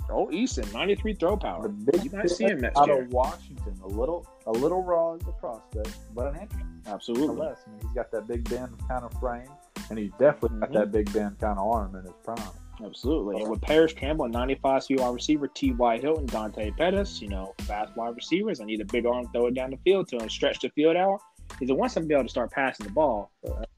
[0.08, 1.68] Oh, Eason, 93 throw the power.
[1.68, 3.02] big You might see him next out year.
[3.02, 6.52] of Washington, a little, a little raw as a prospect, but an inch
[6.86, 7.42] Absolutely.
[7.44, 9.48] I mean, he's got that big Ben kind of frame,
[9.90, 10.74] and he's definitely got Mhm.
[10.74, 12.38] that big Ben kind of arm in his prime.
[12.84, 13.40] Absolutely.
[13.40, 15.98] And with Parris Campbell, 95 speed wide receiver, T.Y.
[15.98, 18.60] Hilton, Dante Pettis, you know, fast wide receivers.
[18.60, 20.96] I need a big arm, throw it down the field to him, stretch the field
[20.96, 21.20] out.
[21.58, 23.30] He wants him to be able to start passing the ball.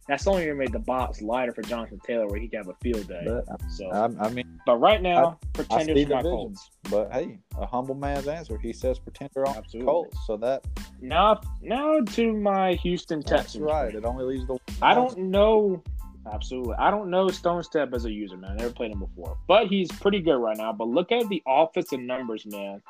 [0.09, 2.69] That's only going to make the box lighter for Jonathan Taylor where he can have
[2.69, 3.23] a field day.
[3.25, 6.23] But So, I, I mean, but right now, I pretenders for my vision.
[6.23, 6.71] Colts.
[6.91, 8.59] But hey, a humble man's answer.
[8.59, 9.87] He says pretender on Absolutely.
[9.87, 10.17] Colts.
[10.27, 10.65] So that
[11.01, 13.65] Now, now to my Houston that's Texans.
[13.65, 13.95] right.
[13.95, 15.83] It only leaves the I don't know.
[16.31, 16.75] Absolutely.
[16.79, 18.53] I don't know Stone Step as a user, man.
[18.53, 19.37] I never played him before.
[19.49, 20.73] But he's pretty good right now.
[20.73, 22.83] But look at the offensive numbers, man.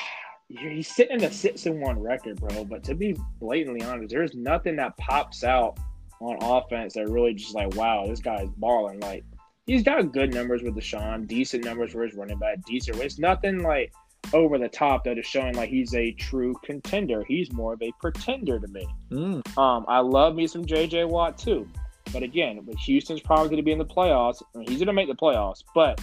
[0.48, 2.64] He's sitting in a six and one record, bro.
[2.64, 5.78] But to be blatantly honest, there's nothing that pops out
[6.20, 8.98] on offense that really just like, wow, this guy's balling.
[8.98, 9.22] Like
[9.66, 12.98] he's got good numbers with Deshaun, decent numbers for his running back, decent.
[12.98, 13.92] It's nothing like
[14.32, 17.24] over the top that is showing like he's a true contender.
[17.28, 18.86] He's more of a pretender to me.
[19.10, 21.68] Mm, Um, I love me some JJ Watt too.
[22.12, 24.42] But again, with Houston's probably going to be in the playoffs.
[24.54, 25.62] I mean, he's going to make the playoffs.
[25.74, 26.00] But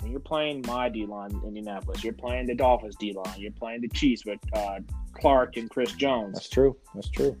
[0.00, 3.52] when you're playing my D line in Indianapolis, you're playing the Dolphins D line, you're
[3.52, 4.80] playing the Chiefs with uh,
[5.14, 6.34] Clark and Chris Jones.
[6.34, 6.76] that's true.
[6.94, 7.36] That's true.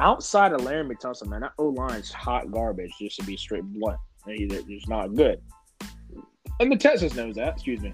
[0.00, 2.92] Outside of Laremy Tunsil, man, that O line's hot garbage.
[3.00, 5.40] Just to be straight blunt, it's not good.
[6.60, 7.54] And the Texans knows that.
[7.54, 7.92] Excuse me.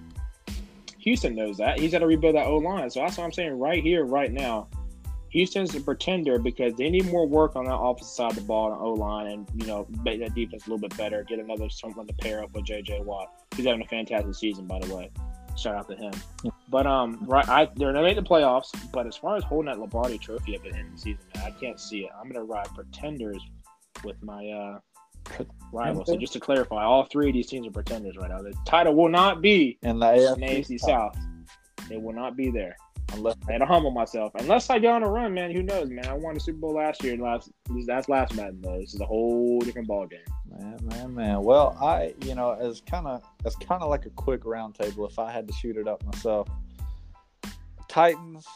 [0.98, 1.78] Houston knows that.
[1.78, 2.88] He's got to rebuild that O line.
[2.90, 4.68] So that's what I'm saying right here, right now.
[5.34, 8.72] Houston's a pretender because they need more work on that offensive side of the ball
[8.72, 11.24] and O line, and you know make that defense a little bit better.
[11.24, 13.32] Get another someone to pair up with JJ Watt.
[13.56, 15.10] He's having a fantastic season, by the way.
[15.56, 16.12] Shout out to him.
[16.68, 18.70] But um, right, I they're gonna make the playoffs.
[18.92, 21.44] But as far as holding that Lombardi Trophy at the end of the season, man,
[21.44, 22.10] I can't see it.
[22.16, 23.42] I'm gonna ride pretenders
[24.04, 24.78] with my uh
[25.72, 26.06] rivals.
[26.06, 28.40] So just to clarify, all three of these teams are pretenders right now.
[28.40, 31.16] The title will not be in the AFC AFC South.
[31.90, 32.76] It will not be there.
[33.12, 34.32] Unless I had to humble myself.
[34.36, 36.06] Unless I go on a run, man, who knows, man?
[36.06, 37.16] I won the Super Bowl last year.
[37.16, 37.50] Last
[37.86, 38.80] that's last Madden though.
[38.80, 40.20] This is a whole different ball game.
[40.48, 41.42] Man, man, man.
[41.42, 45.08] Well, I, you know, as kind of as kind of like a quick roundtable.
[45.08, 46.48] If I had to shoot it up myself,
[47.88, 48.46] Titans,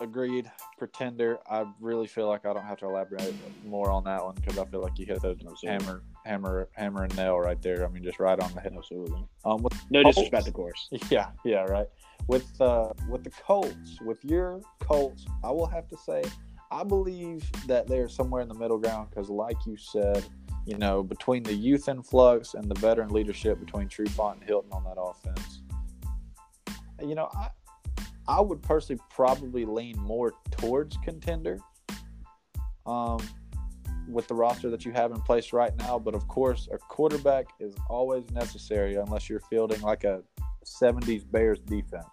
[0.00, 0.50] agreed.
[0.78, 1.38] Pretender.
[1.50, 3.34] I really feel like I don't have to elaborate
[3.66, 5.68] more on that one because I feel like you hit the Absolutely.
[5.68, 7.84] hammer, hammer, hammer and nail right there.
[7.84, 8.74] I mean, just right on the head.
[8.76, 9.26] Absolutely.
[9.44, 10.88] Um, with No disrespect, of course.
[11.10, 11.86] Yeah, yeah, right.
[12.28, 16.22] With uh with the Colts, with your Colts, I will have to say
[16.70, 20.24] I believe that they're somewhere in the middle ground because, like you said,
[20.66, 24.84] you know, between the youth influx and the veteran leadership between Trufant and Hilton on
[24.84, 25.62] that offense,
[27.02, 27.48] you know, I
[28.28, 31.58] I would personally probably lean more towards contender.
[32.84, 33.20] Um,
[34.08, 37.46] with the roster that you have in place right now, but of course, a quarterback
[37.60, 40.22] is always necessary unless you're fielding like a
[40.64, 42.06] 70s Bears defense.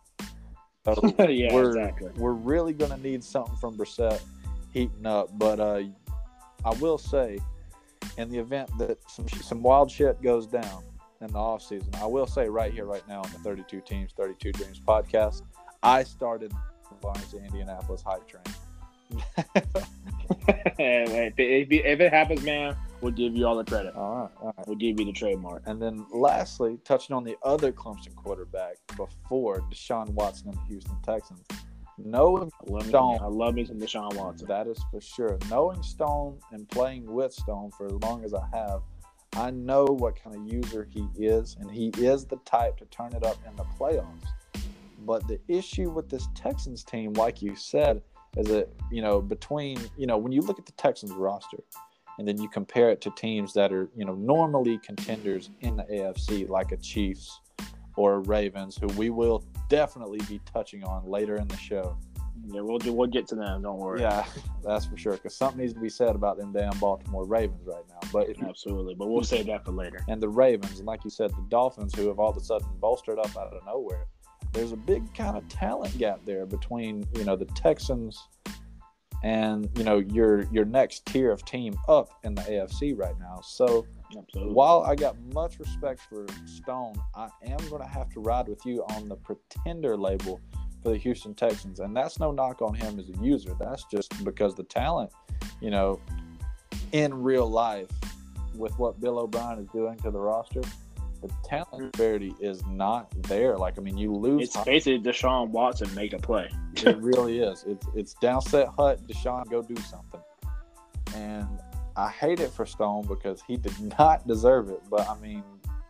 [1.30, 2.12] Yeah, we're, exactly.
[2.16, 4.22] We're really going to need something from Brissett
[4.72, 5.30] heating up.
[5.38, 5.84] But uh,
[6.64, 7.40] I will say,
[8.18, 10.84] in the event that some, some wild shit goes down
[11.22, 14.52] in the offseason, I will say right here, right now on the 32 Teams, 32
[14.52, 15.42] Dreams podcast,
[15.82, 18.44] I started the Barnes to Indianapolis hype train.
[20.78, 23.96] if, it, if it happens, man, we'll give you all the credit.
[23.96, 24.68] all right, all right.
[24.68, 25.64] We'll give you the trademark.
[25.66, 30.98] And then lastly, touching on the other Clemson quarterback before Deshaun Watson and the Houston
[31.04, 31.46] Texans,
[31.98, 33.20] Knowing I love me, Stone.
[33.22, 34.48] I love me some Deshaun Watson.
[34.48, 35.38] that is for sure.
[35.50, 38.82] Knowing Stone and playing with Stone for as long as I have,
[39.34, 43.14] I know what kind of user he is, and he is the type to turn
[43.14, 44.28] it up in the playoffs.
[45.06, 48.02] But the issue with this Texans team, like you said,
[48.38, 51.64] is that you know between you know when you look at the Texans roster,
[52.18, 55.84] and then you compare it to teams that are you know normally contenders in the
[55.84, 57.42] AFC, like a Chiefs
[57.98, 61.98] or a Ravens, who we will definitely be touching on later in the show.
[62.48, 62.94] Yeah, we'll do.
[62.94, 63.62] We'll get to them.
[63.62, 64.02] Don't worry.
[64.02, 64.26] Yeah,
[64.64, 65.14] that's for sure.
[65.14, 68.10] Because something needs to be said about them damn Baltimore Ravens right now.
[68.12, 68.94] But if absolutely.
[68.94, 70.02] But we'll save that for later.
[70.10, 72.68] and the Ravens, and like you said, the Dolphins, who have all of a sudden
[72.80, 74.06] bolstered up out of nowhere,
[74.52, 78.28] there's a big kind of talent gap there between you know the Texans
[79.24, 83.42] and you know your your next tier of team up in the AFC right now.
[83.44, 84.54] So Absolutely.
[84.54, 88.66] while I got much respect for Stone, I am going to have to ride with
[88.66, 90.40] you on the pretender label
[90.82, 91.80] for the Houston Texans.
[91.80, 93.56] And that's no knock on him as a user.
[93.60, 95.12] That's just because the talent,
[95.60, 96.00] you know,
[96.92, 97.90] in real life
[98.54, 100.62] with what Bill O'Brien is doing to the roster,
[101.28, 103.58] the talent disparity is not there.
[103.58, 104.44] Like, I mean, you lose.
[104.44, 106.50] It's basically Deshaun Watson make a play.
[106.76, 107.64] it really is.
[107.68, 109.06] It's it's downset hut.
[109.08, 110.22] Deshaun, go do something.
[111.16, 111.48] And
[111.96, 114.82] I hate it for Stone because he did not deserve it.
[114.90, 115.44] But I mean,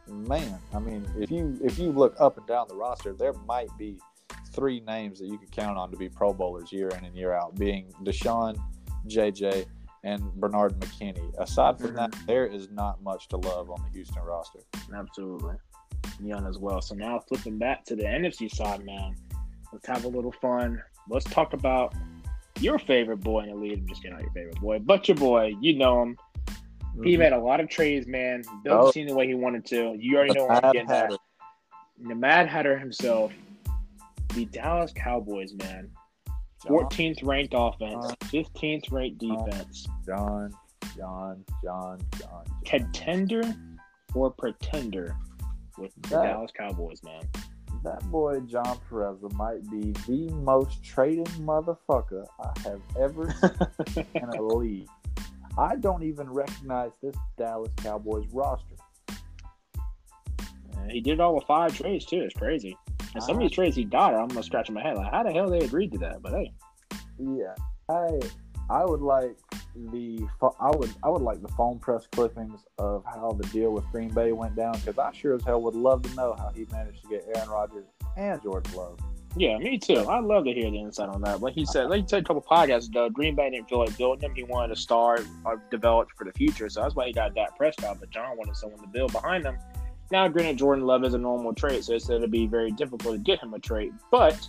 [0.07, 3.69] man, I mean, if you if you look up and down the roster, there might
[3.77, 3.99] be
[4.51, 7.33] three names that you could count on to be Pro Bowlers year in and year
[7.33, 8.57] out, being Deshaun,
[9.07, 9.65] JJ,
[10.05, 11.33] and Benardrick McKinney.
[11.39, 14.59] Aside from that, there is not much to love on the Houston roster.
[14.95, 15.55] Absolutely.
[16.23, 16.79] Young as well.
[16.81, 19.15] So now flipping back to the NFC side, man.
[19.73, 20.81] Let's have a little fun.
[21.09, 21.93] Let's talk about
[22.59, 23.79] your favorite boy in the league.
[23.79, 25.55] I'm just kidding, not your favorite boy, but your boy.
[25.59, 26.17] You know him.
[27.03, 27.19] He mm-hmm.
[27.19, 28.43] made a lot of trades, man.
[28.63, 28.85] Built Oh.
[28.87, 29.95] the team the way he wanted to.
[29.99, 31.11] You already know what I'm getting at.
[32.07, 33.33] The Mad Hatter himself.
[34.35, 35.89] The Dallas Cowboys, man.
[36.63, 39.87] 14th ranked offense, Uh, 15th ranked defense.
[40.05, 40.51] John,
[40.95, 42.43] John, John, John.
[42.65, 43.43] Contender
[44.13, 45.15] or pretender
[45.77, 47.21] with the Dallas Cowboys, man.
[47.83, 53.31] That boy John Pereza might be the most trading motherfucker I have ever
[53.89, 54.87] seen in a league.
[55.57, 58.75] I don't even recognize this Dallas Cowboys roster.
[60.77, 62.21] And he did all with five trades too.
[62.21, 62.75] It's crazy.
[63.15, 65.31] And some of these trades he got, I'm gonna scratch my head like, how the
[65.31, 66.21] hell they agreed to that?
[66.21, 66.53] But hey,
[67.17, 67.55] Yeah,
[67.89, 68.19] I
[68.69, 69.37] I would like
[69.91, 70.27] the
[70.59, 74.09] I would I would like the phone press clippings of how the deal with Green
[74.09, 77.03] Bay went down because I sure as hell would love to know how he managed
[77.03, 77.85] to get Aaron Rodgers
[78.17, 78.99] and George Love.
[79.37, 80.07] yeah, me too.
[80.07, 81.41] I'd love to hear the insight on that.
[81.41, 83.95] Like he said, like he said a couple podcasts ago, Green Bay didn't feel like
[83.97, 84.35] building him.
[84.35, 87.55] He wanted to start or develop for the future, so that's why he got Dak
[87.57, 87.97] Prescott.
[87.99, 89.57] But John wanted someone to build behind him.
[90.11, 93.15] Now, granted, Jordan Love is a normal trait, so it's going to be very difficult
[93.15, 93.91] to get him a trait.
[94.11, 94.47] But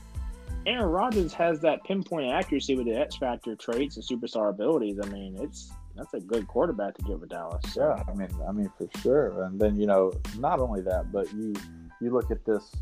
[0.67, 4.99] Aaron Rodgers has that pinpoint accuracy with the X factor traits and superstar abilities.
[5.03, 7.63] I mean, it's that's a good quarterback to get with Dallas.
[7.77, 9.45] Yeah, I mean, I mean for sure.
[9.45, 11.55] And then you know, not only that, but you
[12.01, 12.73] you look at this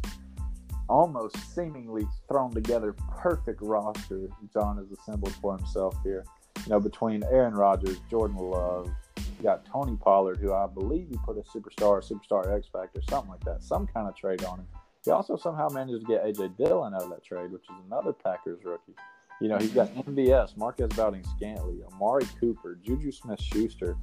[0.88, 6.24] almost seemingly thrown together perfect roster John has assembled for himself here.
[6.66, 8.90] You know, between Aaron Rodgers, Jordan Love,
[9.38, 13.30] you got Tony Pollard, who I believe you put a superstar, superstar X Factor, something
[13.30, 14.66] like that, some kind of trade on him.
[15.04, 18.12] He also somehow managed to get AJ Dillon out of that trade, which is another
[18.12, 18.94] Packers rookie.
[19.40, 23.96] You know, he's got MVS, Marquez Valding Scantley, Amari Cooper, Juju Smith Schuster,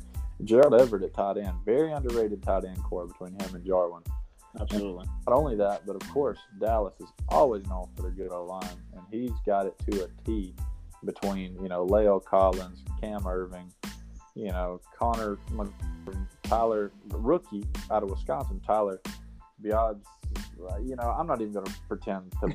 [0.43, 1.53] Gerald Everett at tight end.
[1.65, 4.03] Very underrated tight end core between him and Jarwin.
[4.59, 5.05] absolutely.
[5.27, 8.67] Not only that, but of course, Dallas is always known for their good O line,
[8.93, 10.53] and he's got it to a T
[11.05, 13.71] between, you know, La'el Collins, Cam Erving,
[14.35, 15.37] you know, Connor,
[16.43, 18.99] Tyler, rookie out of Wisconsin, Tyler
[19.63, 19.99] Biadasz.
[20.69, 22.47] uh, You know, I'm not even going to pretend to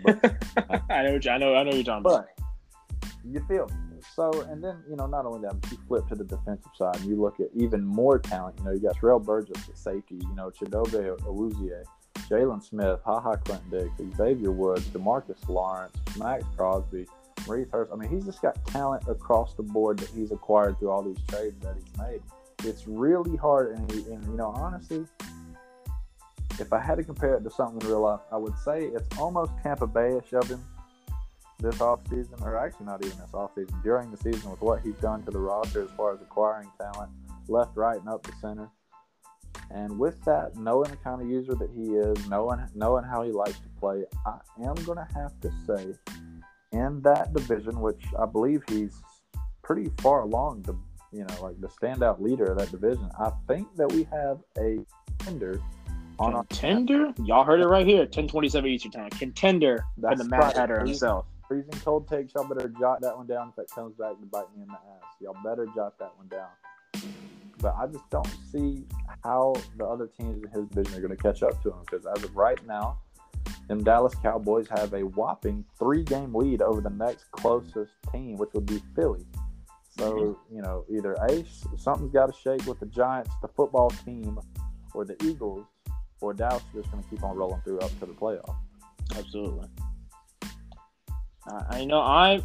[0.91, 2.27] I know, you, I know, I know you're talking about.
[2.37, 2.45] but
[3.25, 4.01] you feel me.
[4.15, 6.97] So, and then, you know, not only that, but you flip to the defensive side
[6.97, 8.57] and you look at even more talent.
[8.59, 11.83] You know, you got Terrell Burgess at safety, you know, Chidobe Awuzie,
[12.31, 17.07] Jaylon Smith, HaHa Clinton Dix, Xavier Woods, Demarcus Lawrence, Maxx Crosby,
[17.49, 21.21] I mean, he's just got talent across the board that he's acquired through all these
[21.29, 22.21] trades that he's made.
[22.65, 23.77] It's really hard.
[23.77, 25.07] And, and you know, honestly,
[26.59, 29.19] if I had to compare it to something in real life, I would say it's
[29.19, 30.65] almost Tampa Bay-ish of him
[31.59, 35.23] this offseason, or actually not even this offseason, during the season with what he's done
[35.23, 37.11] to the roster as far as acquiring talent
[37.49, 38.69] left, right, and up the center.
[39.71, 43.33] And with that, knowing the kind of user that he is, knowing knowing how he
[43.33, 45.95] likes to play, I am going to have to say,
[46.73, 49.01] in that division, which I believe he's
[49.63, 50.75] pretty far along the,
[51.13, 54.79] you know, like the standout leader of that division, I think that we have a
[55.19, 55.61] contender
[56.19, 57.13] on our Contender?
[57.25, 58.01] Y'all heard it right here.
[58.01, 59.11] 1027 Eastern Time.
[59.11, 60.57] Contender for That's the Mad right.
[60.57, 61.27] Hatter himself.
[61.47, 62.35] freezing cold takes.
[62.35, 64.75] Y'all better jot that one down if it comes back to bite me in the
[64.75, 65.15] ass.
[65.21, 66.49] Y'all better jot that one down.
[67.59, 68.85] But I just don't see
[69.25, 72.07] how the other teams in his division are going to catch up to him because
[72.07, 72.99] as of right now,
[73.69, 78.51] them Dallas Cowboys have a whopping three game lead over the next closest team, which
[78.55, 79.27] would be Philly.
[79.99, 80.57] So, mm-hmm.
[80.57, 84.39] you know, either Ace, something's got to shake with the Giants, the football team,
[84.95, 85.65] or the Eagles,
[86.21, 88.57] or Dallas is just going to keep on rolling through up to the playoff.
[89.17, 89.69] Absolutely.
[91.49, 92.43] Uh, I know I,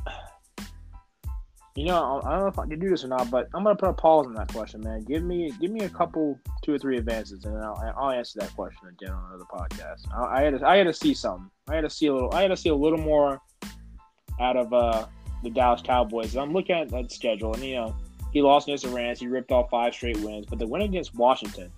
[1.75, 3.75] you know, I don't know if I can do this or not, but I'm gonna
[3.75, 5.03] put a pause on that question, man.
[5.03, 8.53] Give me, give me a couple, two or three advances, and I'll, I'll answer that
[8.55, 10.01] question again on another podcast.
[10.13, 11.49] I, I had, to, I had to see something.
[11.69, 12.33] I had to see a little.
[12.33, 13.39] I had to see a little more
[14.41, 15.05] out of uh,
[15.43, 16.35] the Dallas Cowboys.
[16.35, 17.95] I'm looking at that schedule, and you know,
[18.33, 19.21] he lost against the Rams.
[19.21, 21.71] He ripped off five straight wins, but the win against Washington,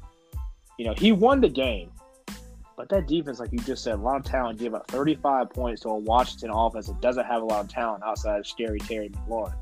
[0.80, 1.92] you know, he won the game.
[2.76, 5.84] But that defense, like you just said, a lot of talent gave up 35 points
[5.84, 9.10] to a Washington offense that doesn't have a lot of talent outside of Scary Terry
[9.10, 9.54] McLaurin.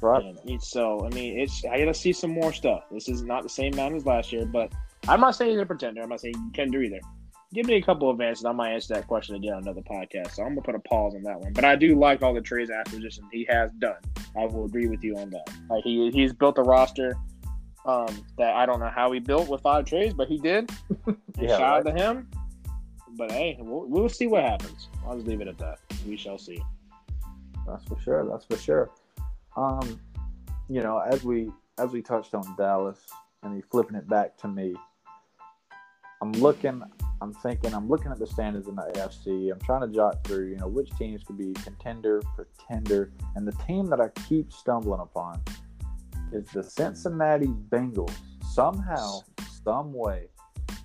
[0.00, 0.36] Right.
[0.46, 2.84] And so, I mean, it's I got to see some more stuff.
[2.90, 4.72] This is not the same amount as last year, but
[5.08, 6.02] I'm not saying he's a pretender.
[6.02, 7.00] I'm not saying you can do either.
[7.52, 8.44] Give me a couple of advances.
[8.44, 10.32] I might answer that question again on another podcast.
[10.32, 11.52] So I'm gonna put a pause on that one.
[11.52, 13.96] But I do like all the trades acquisitions he has done.
[14.36, 15.48] I will agree with you on that.
[15.70, 17.16] Like he he's built a roster
[17.84, 20.70] um, that I don't know how he built with five trades, but he did.
[21.38, 21.96] yeah, shout right.
[21.96, 22.28] to him.
[23.16, 24.88] But hey, we'll, we'll see what happens.
[25.06, 25.78] I'll just leave it at that.
[26.06, 26.60] We shall see.
[27.66, 28.28] That's for sure.
[28.28, 28.90] That's for sure.
[29.56, 30.00] Um,
[30.68, 32.98] you know, as we as we touched on Dallas
[33.42, 34.74] and he flipping it back to me,
[36.22, 36.82] I'm looking,
[37.20, 39.52] I'm thinking, I'm looking at the standings in the AFC.
[39.52, 43.52] I'm trying to jot through, you know, which teams could be contender, pretender, and the
[43.66, 45.42] team that I keep stumbling upon
[46.32, 48.14] is the Cincinnati Bengals.
[48.52, 49.20] Somehow,
[49.64, 50.28] some way,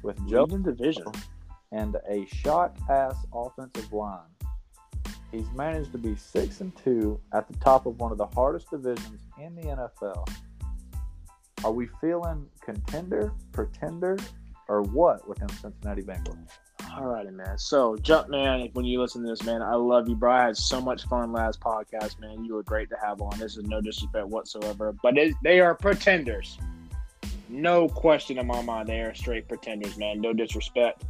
[0.04, 1.12] with Joe division
[1.72, 4.28] and a shock ass offensive line,
[5.32, 8.70] he's managed to be six and two at the top of one of the hardest
[8.70, 10.28] divisions in the NFL.
[11.64, 14.18] Are we feeling contender, pretender,
[14.68, 16.50] or what with them Cincinnati Bengals?
[16.96, 17.58] All righty, man.
[17.58, 20.32] So, Jump Man, when you listen to this, man, I love you, bro.
[20.32, 22.46] I had so much fun last podcast, man.
[22.46, 23.38] You were great to have on.
[23.38, 26.58] This is no disrespect whatsoever, but they are pretenders.
[27.50, 30.22] No question in my mind, they are straight pretenders, man.
[30.22, 31.04] No disrespect.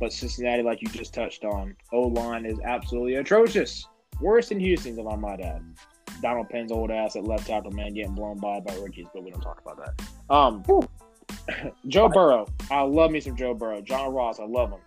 [0.00, 3.86] But Cincinnati, like you just touched on, O line is absolutely atrocious.
[4.20, 5.62] Worse than Houston's, if I might add.
[6.22, 9.30] Donald Penn's old ass at left tackle, man, getting blown by by rookies, but we
[9.30, 10.34] don't talk about that.
[10.34, 10.64] Um,
[11.88, 13.80] Joe Burrow, I love me some Joe Burrow.
[13.80, 14.80] John Ross, I love him.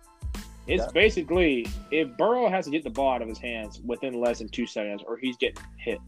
[0.66, 0.90] It's yeah.
[0.92, 4.48] basically if Burrow has to get the ball out of his hands within less than
[4.48, 5.98] two seconds, or he's getting hit.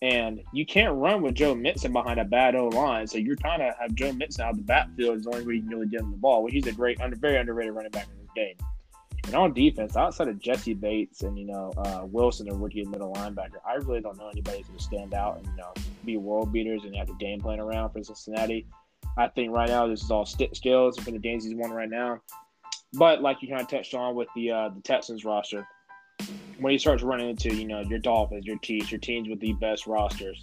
[0.00, 3.58] And you can't run with Joe Mixon behind a bad O line, so you're trying
[3.60, 5.88] to have Joe Mixon out of the backfield is the only way you can really
[5.88, 6.44] get him the ball.
[6.44, 8.06] Well, he's a great, under, very underrated running back
[8.38, 8.56] game.
[9.26, 13.12] And on defense, outside of Jessie Bates and you know uh, Wilson, a rookie middle
[13.12, 15.72] linebacker, I really don't know anybody who's going to stand out and you know
[16.04, 18.66] be world beaters and have the game plan around for Cincinnati.
[19.18, 21.90] I think right now this is all stick skills for the games he's won right
[21.90, 22.20] now.
[22.94, 25.66] But like you kind of touched on with the uh, the Texans roster,
[26.58, 29.52] when he starts running into you know your Dolphins, your Chiefs, your teams with the
[29.54, 30.42] best rosters,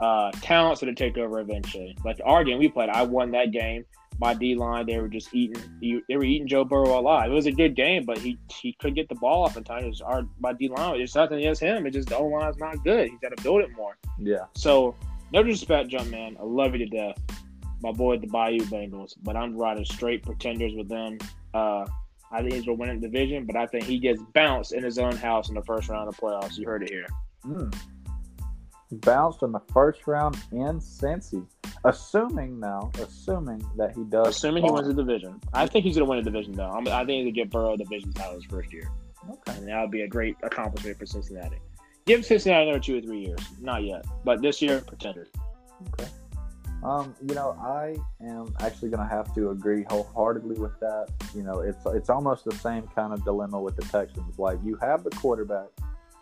[0.00, 1.96] uh, talent's to take over eventually.
[2.04, 3.84] Like our game we played, I won that game.
[4.20, 5.62] My D line, they were just eating.
[5.80, 7.30] They were eating Joe Burrow alive.
[7.30, 9.84] It was a good game, but he he couldn't get the ball off in time.
[9.84, 11.00] It was our my D line.
[11.00, 11.86] It's nothing against him.
[11.86, 13.08] It's just the O line's not good.
[13.08, 13.96] He's got to build it more.
[14.18, 14.44] Yeah.
[14.54, 14.94] So
[15.32, 16.36] no disrespect, jump man.
[16.38, 17.16] I love you to death
[17.82, 21.18] my boy the Bayou Bengals, but I'm riding straight pretenders with them.
[21.54, 21.86] Uh,
[22.32, 24.84] I think he's going to win the division, but I think he gets bounced in
[24.84, 26.56] his own house in the first round of playoffs.
[26.56, 27.06] You heard it here.
[27.44, 27.74] Mm.
[28.92, 31.46] Bounced in the first round in Cincy.
[31.84, 34.36] Assuming now, assuming that he does.
[34.36, 35.40] Assuming he wins the division.
[35.54, 36.70] I think he's going to win the division, though.
[36.70, 38.90] I'm, I think he's going to get Burrow division title his first year.
[39.30, 39.58] Okay.
[39.58, 41.58] And that would be a great accomplishment for Cincinnati.
[42.04, 43.40] Give Cincinnati another two or three years.
[43.60, 44.04] Not yet.
[44.24, 45.28] But this year, pretenders.
[45.88, 46.08] Okay.
[46.82, 51.08] Um, you know, I am actually going to have to agree wholeheartedly with that.
[51.34, 54.38] You know, it's it's almost the same kind of dilemma with the Texans.
[54.38, 55.68] Like you have the quarterback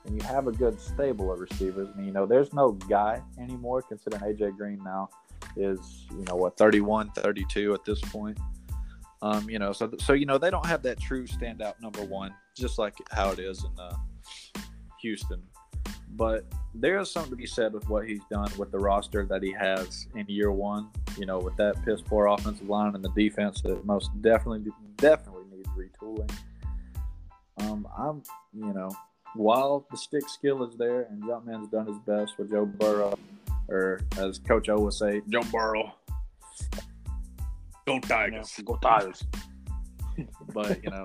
[0.09, 1.89] and you have a good stable of receivers.
[1.95, 5.11] And, you know, there's no guy anymore considering AJ Green now
[5.57, 8.39] is, you know, what 31, 32 at this point.
[9.21, 12.33] Um, you know, so so you know they don't have that true standout number one,
[12.57, 13.97] just like how it is in uh,
[15.01, 15.43] Houston.
[16.11, 19.43] But there is something to be said with what he's done with the roster that
[19.43, 20.91] he has in year one.
[21.17, 25.47] You know, with that piss poor offensive line and the defense that most definitely definitely
[25.51, 26.31] needs retooling.
[27.63, 28.23] Um, I'm,
[28.55, 28.93] you know,
[29.35, 33.19] while the stick skill is there and Jumpman's done his best with Joe Burrow,
[33.69, 35.93] or as Coach O would say, Joe Burrow.
[37.87, 38.53] Go Tigers.
[38.65, 39.25] Go Tigers.
[40.53, 41.05] but you know,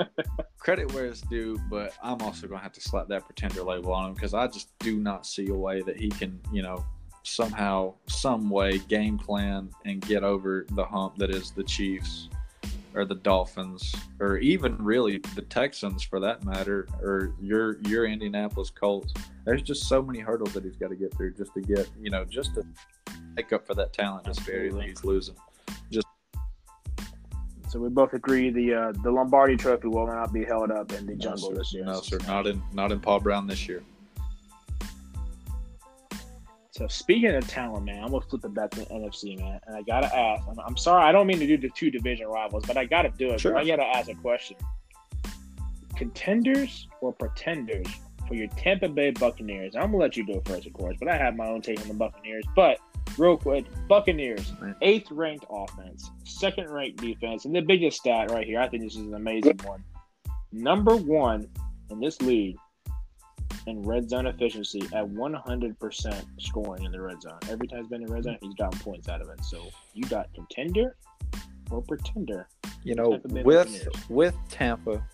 [0.60, 1.60] credit where it's due.
[1.70, 4.78] But I'm also gonna have to slap that pretender label on him because I just
[4.80, 6.84] do not see a way that he can, you know,
[7.24, 12.30] somehow, some way, game plan and get over the hump that is the Chiefs
[12.96, 18.70] or the Dolphins or even really the Texans for that matter or your your Indianapolis
[18.70, 19.14] Colts.
[19.46, 22.10] There's just so many hurdles that he's got to get through just to get, you
[22.10, 22.64] know, just to
[23.36, 25.36] make up for that talent disparity that he's losing.
[25.92, 26.08] Just
[27.70, 31.06] So we both agree the uh, the Lombardi Trophy will not be held up in
[31.06, 31.86] the jungle no, this year.
[31.86, 33.84] No, sir, not in not in Paul Brown this year.
[36.74, 39.76] So speaking of talent, man, I'm gonna flip it back to the NFC, man, and
[39.76, 40.44] I gotta ask.
[40.50, 43.10] I'm, I'm sorry, I don't mean to do the two division rivals, but I gotta
[43.16, 43.42] do it.
[43.42, 43.56] Sure.
[43.56, 44.58] I gotta ask a question:
[45.96, 47.86] Contenders or pretenders
[48.28, 49.76] for your Tampa Bay Buccaneers?
[49.76, 51.90] I'm gonna let you go first, of course, but I have my own take on
[51.90, 52.44] the Buccaneers.
[52.56, 52.80] But
[53.20, 54.52] real quick, Buccaneers,
[54.82, 58.60] eighth ranked offense, second ranked defense, and the biggest stat right here.
[58.60, 59.84] I think this is an amazing one.
[60.52, 61.48] Number one
[61.92, 62.58] in this league
[63.68, 67.40] in red zone efficiency at 100% scoring in the red zone.
[67.50, 69.44] Every time he's been in red zone, he's gotten points out of it.
[69.44, 70.96] So you got contender
[71.72, 72.48] or pretender.
[72.84, 75.06] You know, with with Tampa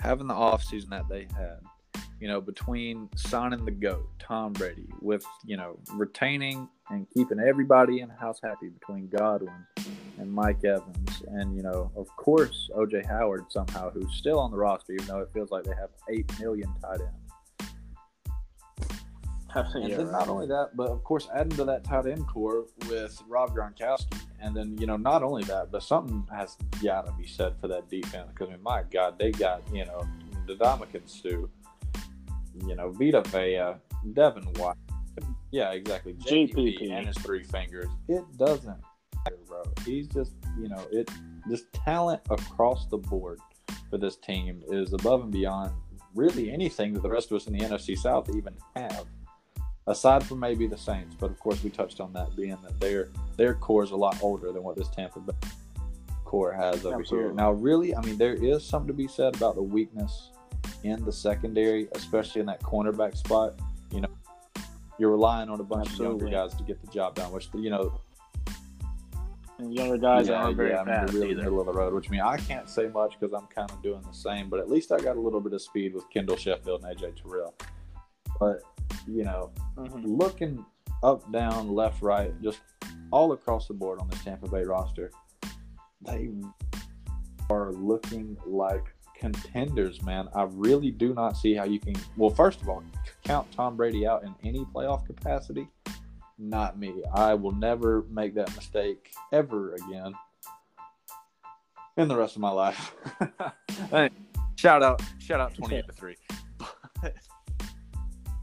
[0.00, 1.60] having the offseason that they had,
[2.20, 8.00] you know, between signing the GOAT, Tom Brady, with, you know, retaining and keeping everybody
[8.00, 9.66] in the house happy between Godwin
[10.18, 11.22] and Mike Evans.
[11.28, 15.20] And, you know, of course, OJ Howard somehow, who's still on the roster, even though
[15.20, 17.21] it feels like they have 8 million tight ends.
[19.54, 20.12] And Yeah, then right.
[20.20, 24.18] not only that, but of course adding to that tight end core with Rob Gronkowski,
[24.40, 27.68] and then you know not only that, but something has got to be said for
[27.68, 30.06] that defense because I mean, my God, they got you know
[30.46, 31.50] the Dominican Stew,
[32.66, 33.74] you know Vita Vea,
[34.14, 34.76] Devin White,
[35.50, 36.90] yeah, exactly, JPP JPP.
[36.92, 37.88] and his three fingers.
[38.08, 38.66] It doesn't
[39.24, 39.62] matter, bro.
[39.84, 41.10] He's just you know it
[41.50, 43.38] just talent across the board
[43.90, 45.72] for this team is above and beyond
[46.14, 49.06] really anything that the rest of us in the NFC South even have
[49.86, 51.16] aside from maybe the Saints.
[51.18, 54.22] But of course, we touched on that being that their their core is a lot
[54.22, 55.32] older than what this Tampa Bay
[56.24, 57.28] core has over Absolutely.
[57.28, 57.34] here.
[57.34, 60.30] Now, really, I mean, there is something to be said about the weakness
[60.82, 63.54] in the secondary, especially in that cornerback spot.
[63.92, 64.08] You know,
[64.98, 66.26] you're relying on a bunch Absolutely.
[66.26, 68.00] of younger guys to get the job done, which you know,
[69.58, 71.42] And younger guys yeah, aren't very yeah, I mean, fast really either.
[71.42, 71.92] middle of the road.
[71.92, 74.48] Which I mean, I can't say much because I'm kind of doing the same.
[74.48, 77.22] But at least I got a little bit of speed with Kendall Sheffield and AJ
[77.22, 77.54] Terrell.
[78.40, 78.62] But
[79.06, 80.02] you know, Mhm.
[80.04, 80.64] looking
[81.02, 82.60] up, down, left, right, just
[83.10, 85.10] all across the board on this Tampa Bay roster,
[86.00, 86.30] they
[87.50, 88.84] are looking like
[89.16, 90.28] contenders, man.
[90.34, 91.94] I really do not see how you can.
[92.16, 92.82] Well, first of all,
[93.24, 95.68] count Tom Brady out in any playoff capacity.
[96.38, 97.02] Not me.
[97.12, 100.14] I will never make that mistake ever again
[101.96, 102.94] in the rest of my life.
[103.90, 104.10] Hey,
[104.56, 106.16] shout out, shout out, twenty-eight to three.
[107.02, 107.14] But,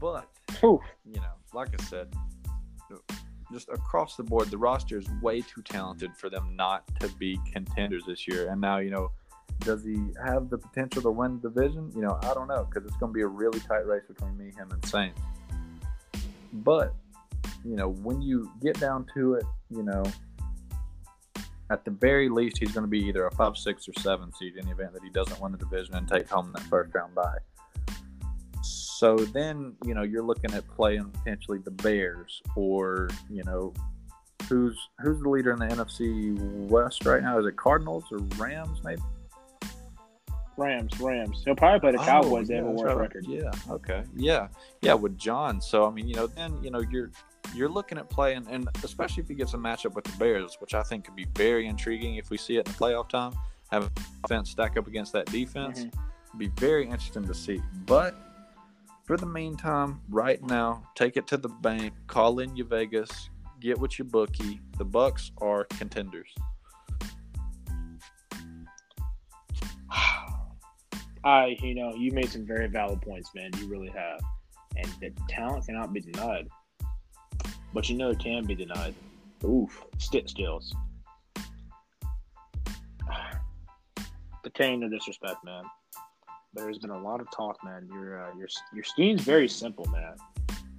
[0.00, 0.28] but
[0.64, 0.80] Oof.
[1.04, 2.08] you know, like I said,
[3.52, 7.38] just across the board, the roster is way too talented for them not to be
[7.52, 8.50] contenders this year.
[8.50, 9.10] And now, you know,
[9.60, 11.90] does he have the potential to win the division?
[11.94, 14.36] You know, I don't know because it's going to be a really tight race between
[14.36, 15.20] me, him, and Saints.
[16.52, 16.94] But
[17.64, 20.04] you know, when you get down to it, you know,
[21.70, 24.56] at the very least, he's going to be either a five, six, or seven seed
[24.56, 27.14] in the event that he doesn't win the division and take home that first round
[27.14, 27.38] bye.
[29.00, 33.72] So then, you know, you're looking at playing potentially the Bears or, you know,
[34.46, 36.36] who's who's the leader in the NFC
[36.68, 37.38] West right now?
[37.38, 39.00] Is it Cardinals or Rams maybe?
[40.58, 41.40] Rams, Rams.
[41.46, 42.48] He'll probably play the Cowboys.
[42.48, 42.94] they have a Oh, right.
[42.98, 43.24] record.
[43.26, 44.02] Yeah, okay.
[44.14, 44.48] Yeah.
[44.82, 45.62] Yeah, with John.
[45.62, 47.10] So I mean, you know, then, you know, you're
[47.54, 50.74] you're looking at playing and especially if he gets a matchup with the Bears, which
[50.74, 53.32] I think could be very intriguing if we see it in the playoff time,
[53.72, 53.90] have
[54.24, 55.86] offense stack up against that defense.
[55.86, 56.38] Mhm.
[56.38, 57.62] Be very interesting to see.
[57.86, 58.14] But
[59.10, 63.10] for the meantime, right now, take it to the bank, call in your Vegas,
[63.58, 64.60] get with your bookie.
[64.78, 66.32] The Bucks are contenders.
[71.24, 73.50] I, you know, you made some very valid points, man.
[73.58, 74.20] You really have.
[74.76, 76.46] And the talent cannot be denied.
[77.74, 78.94] But you know it can be denied.
[79.42, 79.86] Oof.
[79.98, 80.72] Stick skills.
[84.44, 85.64] Pertaining no disrespect, man.
[86.54, 87.88] There's been a lot of talk, man.
[87.92, 90.16] Your uh, your your scheme's very simple, man.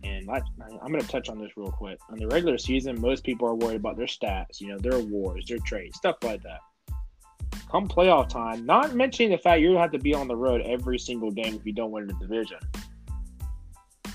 [0.03, 1.99] And like, I'm going to touch on this real quick.
[2.09, 5.47] On the regular season, most people are worried about their stats, you know, their awards,
[5.47, 6.59] their trades, stuff like that
[7.71, 10.99] come playoff time, not mentioning the fact you have to be on the road every
[10.99, 12.57] single game if you don't win the division.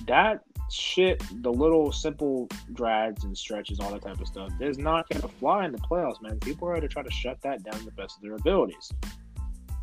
[0.07, 0.41] That
[0.71, 5.23] shit, the little simple drags and stretches, all that type of stuff, is not going
[5.23, 6.39] to fly in the playoffs, man.
[6.41, 8.93] People are going to try to shut that down to the best of their abilities.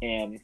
[0.03, 0.39] And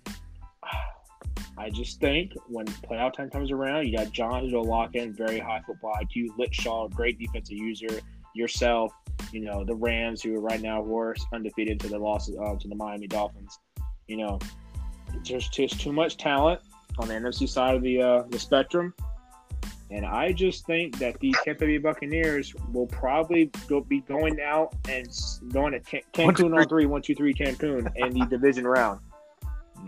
[1.60, 5.14] I just think when playoff time comes around, you got John who's a lock in,
[5.14, 8.00] very high football IQ, Litchall, great defensive user,
[8.34, 8.94] yourself,
[9.34, 12.68] you know, the Rams who are right now worse, undefeated to the losses uh, to
[12.70, 13.60] the Miami Dolphins.
[14.08, 14.40] You know,
[15.28, 16.62] there's just too much talent
[16.98, 18.94] on the NFC side of the uh, the spectrum.
[19.92, 24.76] And I just think that the Tampa Bay Buccaneers will probably go, be going out
[24.88, 25.08] and
[25.52, 29.02] going to Can- Cancun on three, one, two, three, Cancun in the division round.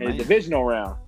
[0.00, 0.98] In the divisional round.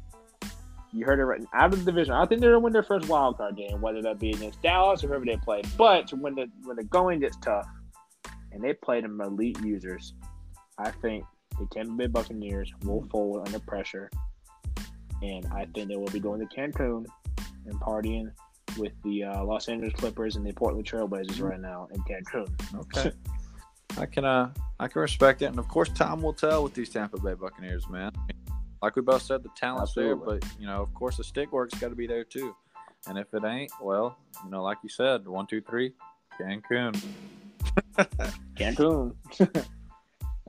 [0.95, 2.15] You heard it right out of the division.
[2.15, 5.03] I think they're gonna win their first wild card game, whether that be against Dallas
[5.03, 5.63] or whoever they play.
[5.77, 7.67] But when the when the going gets tough
[8.53, 10.15] and they play them elite users,
[10.79, 11.25] I think
[11.59, 14.09] the Tampa Bay Buccaneers will fold under pressure.
[15.23, 17.07] And I think they will be going to Cancun
[17.67, 18.31] and partying
[18.77, 22.49] with the uh, Los Angeles Clippers and the Portland Trailblazers right now in Cancun.
[22.77, 23.13] Okay.
[23.97, 26.91] I can uh I can respect it, and of course time will tell with these
[26.91, 28.11] Tampa Bay Buccaneers, man.
[28.85, 30.41] Like we both said, the talent's Absolutely.
[30.41, 32.55] there, but you know, of course, the stick work's got to be there too.
[33.07, 35.95] And if it ain't, well, you know, like you said, one, two, three,
[36.39, 37.03] Cancun.
[38.57, 39.15] Cancun.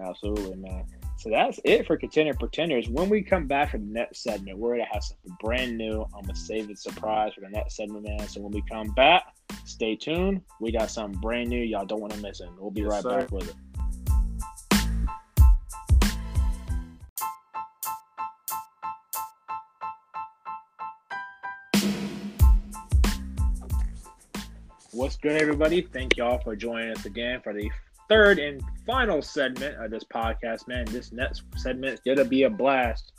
[0.06, 0.84] Absolutely, man.
[1.18, 2.90] So that's it for contender pretenders.
[2.90, 6.06] When we come back for the next segment, we're gonna have something brand new.
[6.14, 8.28] I'm gonna save it surprise for the next segment, man.
[8.28, 9.34] So when we come back,
[9.64, 10.42] stay tuned.
[10.60, 11.64] We got something brand new.
[11.64, 12.50] Y'all don't want to miss it.
[12.60, 13.20] We'll be Yes, right sir.
[13.22, 13.56] back with it.
[24.96, 25.82] What's good, everybody?
[25.82, 27.70] Thank y'all for joining us again for the
[28.08, 30.86] third and final segment of this podcast, man.
[30.86, 33.12] This next segment is gonna be a blast.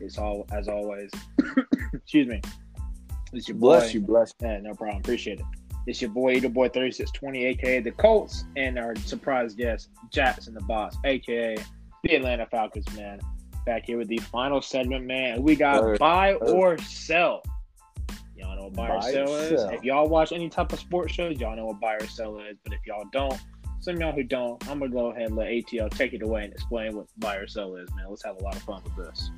[0.00, 1.08] It's all as always.
[1.94, 2.40] Excuse me.
[3.32, 3.78] It's your boy.
[3.78, 4.98] Bless you, bless Yeah, no problem.
[4.98, 5.46] Appreciate it.
[5.86, 10.62] It's your boy, Eater Boy 3620, aka the Colts, and our surprise guest, Jackson the
[10.62, 11.56] Boss, aka
[12.02, 13.20] the Atlanta Falcons, man.
[13.64, 15.44] Back here with the final segment, man.
[15.44, 17.44] We got buy or sell.
[18.60, 19.62] Know what buy, or Buy or sell is.
[19.72, 22.58] If y'all watch any type of sports shows, y'all know what buy or sell is.
[22.62, 23.38] But if y'all don't,
[23.80, 26.44] some of y'all who don't, I'm gonna go ahead and let ATL take it away
[26.44, 28.06] and explain what buy or sell is, man.
[28.08, 29.30] Let's have a lot of fun with this.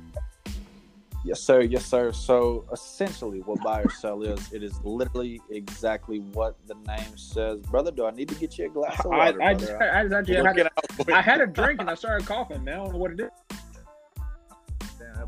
[1.23, 1.61] Yes, sir.
[1.61, 2.11] Yes, sir.
[2.11, 7.61] So essentially, what buy or sell is, it is literally exactly what the name says.
[7.61, 9.41] Brother, do I need to get you a glass of water?
[9.41, 9.45] I?
[9.45, 11.09] I, I, actually Look had, it.
[11.09, 12.73] I had a drink and I started coughing, man.
[12.73, 13.57] I don't know what it is.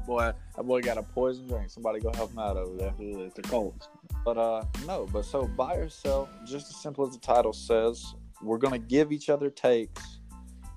[0.06, 1.70] Boy, that boy got a poison drink.
[1.70, 2.94] Somebody go help him out over there.
[3.00, 3.88] It's the Colts.
[4.24, 5.08] But uh, no.
[5.12, 9.12] But so buy or sell, just as simple as the title says, we're gonna give
[9.12, 10.20] each other takes,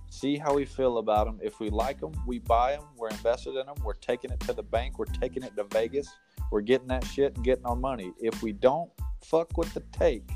[0.08, 1.38] see how we feel about them.
[1.42, 2.84] If we like them, we buy them.
[2.96, 3.76] We're invested in them.
[3.84, 4.98] We're taking it to the bank.
[4.98, 6.08] We're taking it to Vegas.
[6.50, 8.12] We're getting that shit and getting our money.
[8.20, 8.90] If we don't
[9.22, 10.28] fuck with the take,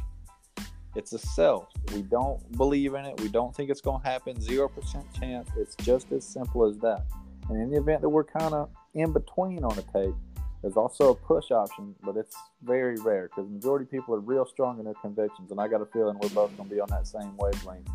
[0.94, 1.70] it's a sell.
[1.94, 3.18] We don't believe in it.
[3.20, 4.38] We don't think it's gonna happen.
[4.40, 5.48] Zero percent chance.
[5.56, 7.06] It's just as simple as that.
[7.48, 10.14] And in the event that we're kind of in between on a tape.
[10.62, 14.46] there's also a push option, but it's very rare because majority of people are real
[14.46, 16.88] strong in their convictions, and I got a feeling we're both going to be on
[16.90, 17.88] that same wavelength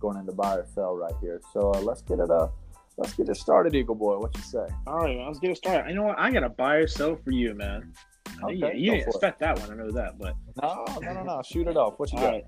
[0.00, 1.40] going into buy or sell right here.
[1.52, 2.54] So uh, let's get it up.
[2.96, 4.18] Let's get it started, Eagle Boy.
[4.18, 4.66] What you say?
[4.86, 5.88] All right, man, let's get it started.
[5.88, 6.18] You know what?
[6.18, 7.92] I got a buy or sell for you, man.
[8.40, 9.14] Know you, Okay, you didn't for it.
[9.14, 9.70] expect that one.
[9.70, 11.42] I know that, but No, no, no, no.
[11.44, 11.94] Shoot it off.
[11.98, 12.30] What you all got?
[12.32, 12.44] right.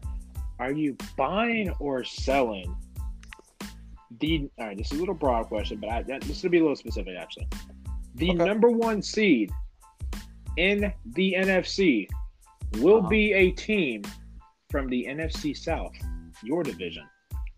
[0.59, 2.77] Are you buying or selling?
[4.21, 4.77] The all right.
[4.77, 7.17] This is a little broad question, but I, that, this will be a little specific
[7.19, 7.49] actually.
[8.15, 8.45] The Okay.
[8.45, 9.51] number one seed
[10.57, 12.09] in the NFC
[12.81, 13.09] will Uh-huh.
[13.09, 14.03] be a team
[14.71, 15.93] from the NFC South,
[16.43, 17.05] your division.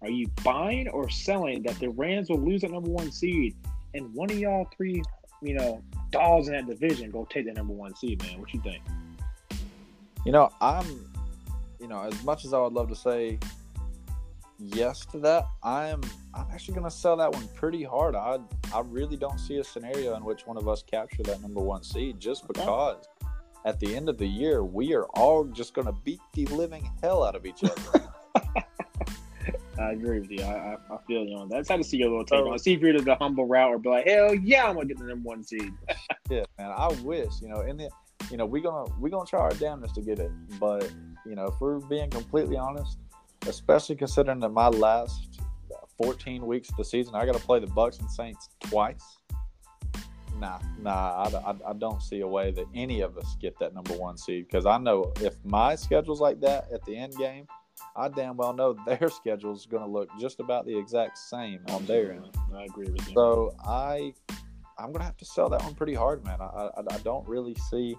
[0.02, 3.54] Are you buying or selling that the Rams will lose that number one seed
[3.94, 5.02] and one of y'all three,
[5.42, 8.38] you know, dolls in that division go take the number one seed, man?
[8.40, 8.82] What you think?
[10.24, 10.86] You know, I'm,
[11.80, 13.38] you know, as much as I would love to say
[14.59, 16.02] yes to that, I'm,
[16.34, 18.14] I'm actually going to sell that one pretty hard.
[18.14, 18.38] I,
[18.74, 21.82] I really don't see a scenario in which one of us capture that number one
[21.82, 23.04] seed, just because
[23.64, 26.90] at the end of the year we are all just going to beat the living
[27.02, 28.02] hell out of each other.
[29.78, 30.42] I agree with you.
[30.42, 31.57] I, I, I feel you on that.
[31.57, 32.59] That's how to see your little take on.
[32.59, 35.04] See if you're the humble route or be like, hell yeah, I'm gonna get the
[35.04, 35.72] number one seed.
[36.30, 36.72] yeah, man.
[36.76, 37.90] I wish, you know, in the,
[38.30, 40.90] you know, we're gonna we're gonna try our damnedest to get it, but
[41.26, 42.98] you know, if we're being completely honest,
[43.47, 45.40] especially considering that my last
[45.99, 49.18] 14 weeks of the season, I got to play the Bucks and Saints twice.
[50.38, 53.74] Nah, nah, I, I, I don't see a way that any of us get that
[53.74, 57.47] number one seed because I know if my schedule's like that at the end game,
[57.97, 61.86] I damn well know their schedule's going to look just about the exact same on
[61.86, 62.36] their end.
[62.55, 63.14] I agree with you.
[63.14, 64.12] So I,
[64.78, 66.40] I'm gonna have to sell that one pretty hard, man.
[66.40, 67.97] I, I, I don't really see.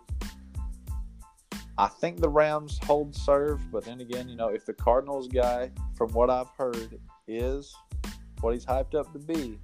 [1.78, 5.72] I think the Rams hold serve, but then again, you know, if the Cardinals guy,
[5.96, 7.76] from what I've heard, is
[8.42, 9.60] what he's hyped up to be,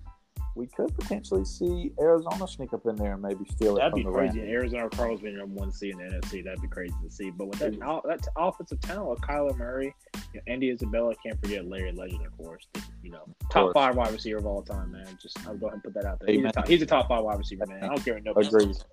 [0.55, 4.03] we could potentially see Arizona sneak up in there and maybe steal it That'd be
[4.03, 4.39] the crazy.
[4.39, 4.51] Rams.
[4.51, 6.43] Arizona Cardinals being number one seed in the NFC.
[6.43, 7.31] That'd be crazy to see.
[7.31, 11.65] But with that, that offensive talent with Kyler Murray, you know, Andy Isabella, can't forget
[11.65, 12.67] Larry Legend, of course.
[13.01, 15.17] You know, top five wide receiver of all time, man.
[15.19, 16.35] Just I'll go ahead and put that out there.
[16.35, 17.83] He's a, top, he's a top five wide receiver, man.
[17.83, 18.75] I don't care what nobody Agreed.
[18.75, 18.85] says.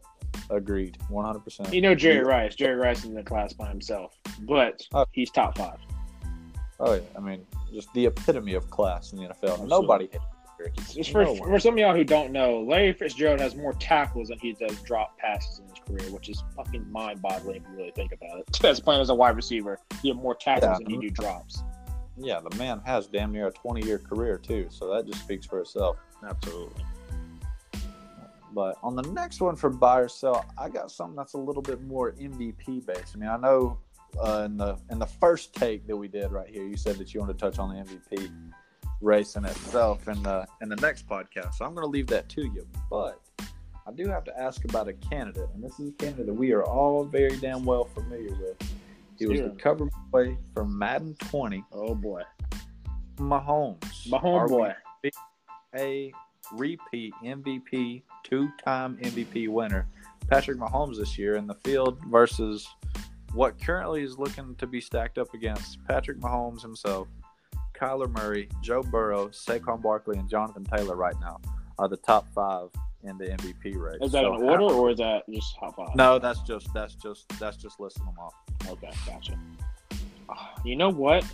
[0.50, 1.72] Agreed, one hundred percent.
[1.72, 2.54] You know Jerry Rice.
[2.54, 5.04] Jerry Rice is in the class by himself, but Oh.
[5.12, 5.78] he's top five.
[6.80, 9.34] Oh yeah, I mean, just the epitome of class in the NFL.
[9.42, 9.68] Absolutely.
[9.68, 10.08] Nobody
[10.92, 14.28] Just for, No for some of y'all who don't know, Larry Fitzgerald has more tackles
[14.28, 17.90] than he does drop passes in his career, which is fucking mind-boggling if you really
[17.92, 18.64] think about it.
[18.64, 20.84] As playing as a wide receiver, you have more tackles Yeah.
[20.84, 21.62] than you do drops.
[22.18, 25.60] Yeah, the man has damn near a twenty-year career too, so that just speaks for
[25.60, 25.96] itself.
[26.28, 26.84] Absolutely.
[28.52, 31.62] But on the next one for buy or sell, I got something that's a little
[31.62, 33.14] bit more MVP based.
[33.14, 33.78] I mean, I know
[34.22, 37.14] uh, in the in the first take that we did right here, you said that
[37.14, 38.30] you wanted to touch on the MVP
[39.00, 41.54] race in itself in the in the next podcast.
[41.54, 42.66] So I'm going to leave that to you.
[42.90, 43.20] But
[43.86, 46.52] I do have to ask about a candidate, and this is a candidate that we
[46.52, 48.56] are all very damn well familiar with.
[49.18, 52.22] He was the cover boy for Madden 20, Oh boy,
[53.16, 54.06] Mahomes.
[54.06, 54.74] we homeboy.
[55.76, 56.12] a
[56.52, 59.86] repeat MVP, two-time MVP winner,
[60.28, 62.68] Patrick Mahomes this year in the field versus
[63.32, 67.08] what currently is looking to be stacked up against Patrick Mahomes himself,
[67.74, 71.40] Kyler Murray, Joe Burrow, Saquon Barkley, and Jonathan Taylor right now
[71.78, 72.68] are the top five
[73.04, 73.98] in the MVP race.
[74.02, 75.94] Is that So an order how- or is that just top five?
[75.96, 78.34] No, that's just that's just that's just listing them off.
[78.68, 79.38] Okay, gotcha.
[80.28, 81.24] Ah, You know what?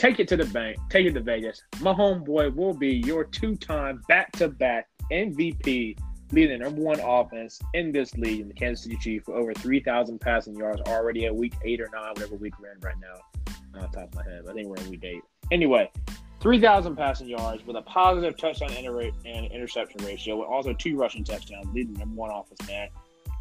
[0.00, 0.78] Take it to the bank.
[0.88, 1.62] Take it to Vegas.
[1.82, 5.98] My homeboy will be your two-time back-to-back MVP,
[6.32, 9.52] leading the number one offense in this league in the Kansas City Chiefs for over
[9.52, 13.78] 3,000 passing yards already at week eight or nine, whatever week we're in right now.
[13.78, 15.20] Off top of my head, I think we're in week eight.
[15.50, 15.92] Anyway,
[16.40, 21.66] 3,000 passing yards with a positive touchdown and interception ratio, with also two rushing touchdowns,
[21.74, 22.88] leading the number one offense, man.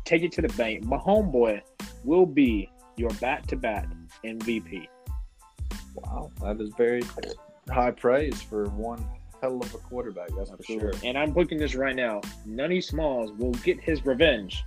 [0.04, 0.84] Take it to the bank.
[0.84, 1.62] My homeboy
[2.04, 3.88] will be your back-to-back
[4.26, 4.88] MVP.
[5.96, 7.04] Wow, that is very
[7.70, 9.06] high praise for one
[9.42, 10.30] hell of a quarterback.
[10.38, 10.92] That's for sure.
[11.04, 12.22] And I'm booking this right now.
[12.46, 14.64] Nunny Smalls will get his revenge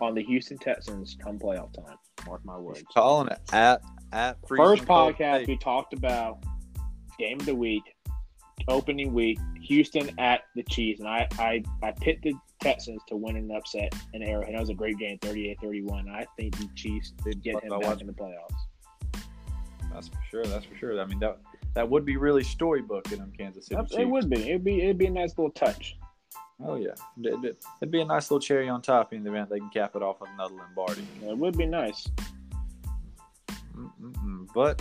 [0.00, 1.96] on the Houston Texans come playoff time.
[2.26, 2.82] Mark my words.
[2.92, 3.82] Calling it at
[4.12, 5.48] at freezing First podcast take.
[5.48, 6.42] we talked about
[7.18, 7.82] game of the week,
[8.68, 13.36] opening week, Houston at the Chiefs, and I I, I picked the Texans to win
[13.36, 14.54] an upset in Arrowhead.
[14.54, 16.08] That was a great game, 38-31.
[16.08, 18.54] I think the Chiefs did get him back in the playoffs.
[19.94, 20.44] That's for sure.
[20.46, 21.00] That's for sure.
[21.00, 21.38] I mean that
[21.74, 24.42] that would be really storybook in them Kansas City It would be.
[24.50, 24.82] It'd be.
[24.82, 25.96] It'd be a nice little touch.
[26.64, 26.90] Oh yeah,
[27.22, 29.70] It- it- it'd be a nice little cherry on top in the event they can
[29.70, 31.04] cap it off with another Lombardi.
[31.22, 32.06] It would be nice.
[33.74, 34.48] Mm-mm-mm.
[34.54, 34.80] But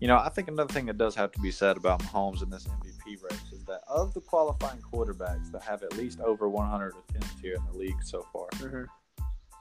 [0.00, 2.50] you know, I think another thing that does have to be said about Mahomes in
[2.50, 6.94] this MVP race is that of the qualifying quarterbacks that have at least over 100
[7.08, 8.82] attempts here in the league so far, mm-hmm.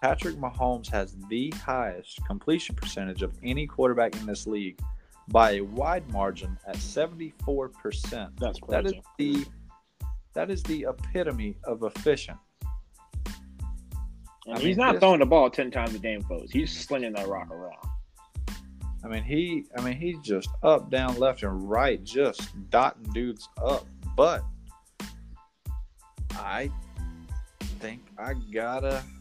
[0.01, 4.79] Patrick Mahomes has the highest completion percentage of any quarterback in this league
[5.27, 8.31] by a wide margin at 74%.
[8.39, 8.67] That's crazy.
[8.69, 9.45] That is the
[10.33, 12.37] that is the epitome of efficient.
[14.47, 16.51] And I he's mean, not this- throwing the ball ten times a game, folks.
[16.51, 17.75] He's slinging that rock around.
[19.03, 22.41] I mean, he I mean he's just up, down, left, and right, just
[22.71, 23.85] dotting dudes up.
[24.15, 24.43] But
[26.35, 26.71] I
[27.79, 29.03] think I gotta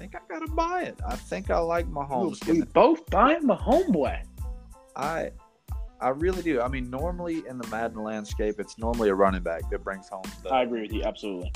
[0.00, 0.98] think I gotta buy it.
[1.06, 2.44] I think I like Mahomes.
[2.48, 4.22] we both buying my homeboy.
[4.96, 5.30] I
[6.00, 6.62] I really do.
[6.62, 10.22] I mean, normally in the Madden landscape, it's normally a running back that brings home
[10.42, 11.52] the I agree with you absolutely.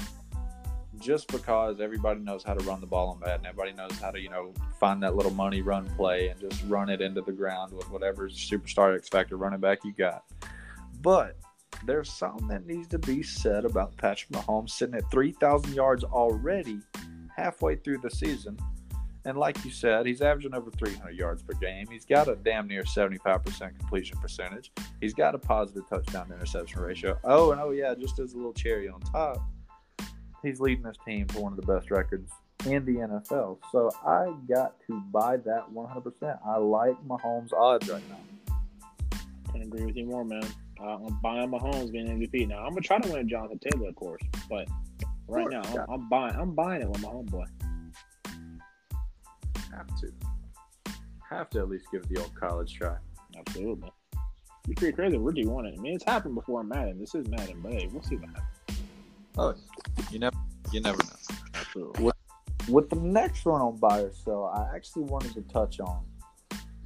[0.99, 3.47] just because everybody knows how to run the ball on Madden.
[3.47, 6.91] Everybody knows how to, you know, find that little money run play and just run
[6.91, 10.25] it into the ground with whatever superstar X Factor running back you got.
[11.01, 11.39] But
[11.87, 16.81] there's something that needs to be said about Patrick Mahomes sitting at 3,000 yards already
[17.37, 18.59] halfway through the season.
[19.27, 21.87] And like you said, he's averaging over 300 yards per game.
[21.91, 24.71] He's got a damn near 75% completion percentage.
[25.01, 27.19] He's got a positive touchdown interception ratio.
[27.25, 29.39] Oh, and oh, yeah, just as a little cherry on top,
[30.43, 32.31] he's leading his team to one of the best records
[32.67, 33.59] in the NFL.
[33.73, 36.39] So I got to buy that 100%.
[36.47, 38.61] I like Mahomes' odds right now.
[39.53, 40.45] Can't agree with you more, man.
[40.81, 42.49] Uh, I'm buying Mahomes being MVP.
[42.49, 44.69] Now I'm gonna try to win Jonathan Taylor, of course, but
[45.29, 46.35] right now I'm, I'm buying.
[46.35, 47.47] I'm buying it with my homeboy.
[49.73, 50.13] Have to.
[51.29, 52.97] Have to at least give it the old college try.
[53.37, 53.91] Absolutely.
[54.69, 55.19] Be pretty crazy.
[55.19, 55.75] Ricky won it.
[55.77, 56.99] I mean, it's happened before in Madden.
[56.99, 58.81] This is Madden, but hey, we'll see what happens.
[59.37, 59.55] Oh,
[60.11, 60.37] you never,
[60.73, 61.37] you never know.
[61.55, 62.13] Absolutely.
[62.69, 66.05] With the next one on buy or sell, I actually wanted to touch on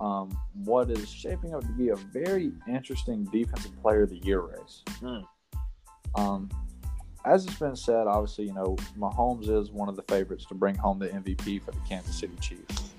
[0.01, 4.41] um, what is shaping up to be a very interesting defensive player of the year
[4.41, 4.83] race.
[5.01, 5.19] Hmm.
[6.15, 6.49] Um,
[7.29, 10.75] as it's been said, obviously, you know, Mahomes is one of the favorites to bring
[10.75, 12.91] home the MVP for the Kansas City Chiefs.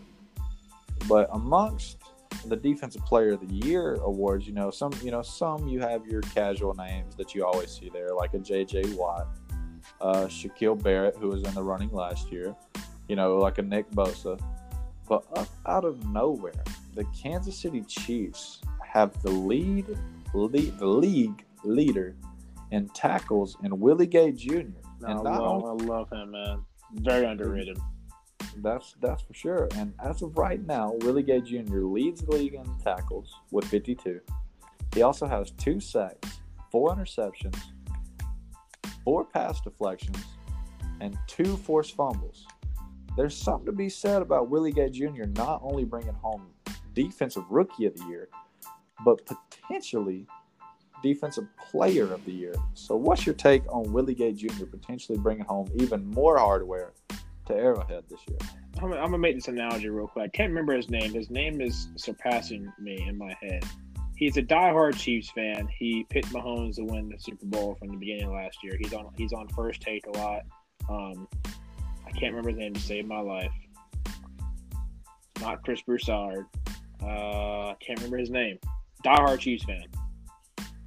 [1.08, 1.98] But amongst
[2.46, 6.06] the Defensive Player of the Year awards, you know, some, you know, some you have
[6.06, 8.94] your casual names that you always see there, like a J.J.
[8.94, 9.28] Watt,
[10.00, 12.56] uh, Shaquil Barrett, who was in the running last year,
[13.08, 14.40] you know, like a Nick Bosa.
[15.08, 16.64] But up out of nowhere,
[16.94, 19.98] the Kansas City Chiefs have the lead,
[20.34, 22.16] lead the league leader
[22.72, 24.62] in tackles and Willie Gay Jr.
[25.02, 26.66] No, and I, love, only- I love him, man.
[26.96, 27.78] Very underrated.
[28.58, 29.68] That's that's for sure.
[29.76, 31.80] And as of right now, Willie Gay Jr.
[31.82, 34.20] leads the league in tackles with 52.
[34.94, 36.40] He also has two sacks,
[36.72, 37.58] four interceptions,
[39.04, 40.24] four pass deflections,
[41.00, 42.48] and two forced fumbles.
[43.16, 45.26] There's something to be said about Willie Gay Jr.
[45.36, 46.48] not only bringing home
[46.94, 48.30] Defensive Rookie of the Year,
[49.06, 50.28] but potentially
[51.02, 52.56] Defensive Player of the Year.
[52.74, 54.66] So, what's your take on Willie Gay Jr.
[54.66, 56.94] potentially bringing home even more hardware
[57.48, 58.38] to Arrowhead this year?
[58.82, 60.26] I'm, gonna- make this analogy real quick.
[60.26, 61.14] I can't remember his name.
[61.14, 63.66] His name is surpassing me in my head.
[64.16, 65.68] He's a diehard Chiefs fan.
[65.78, 68.76] He picked Mahomes to win the Super Bowl from the beginning of last year.
[68.78, 70.42] He's on he's on first take a lot.
[70.90, 71.28] Um,
[72.06, 73.52] I can't remember his name to save my life.
[75.40, 76.46] Not Chris Broussard.
[77.02, 78.60] Uh, can't remember his name.
[79.06, 79.86] Diehard Chiefs fan.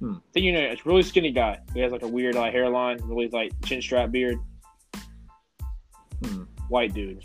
[0.03, 0.15] Hmm.
[0.33, 1.59] Think you know, it's a really skinny guy.
[1.73, 4.37] He has like a weird like hairline, really like chin strap beard.
[6.25, 6.43] Hmm.
[6.67, 7.23] White dude.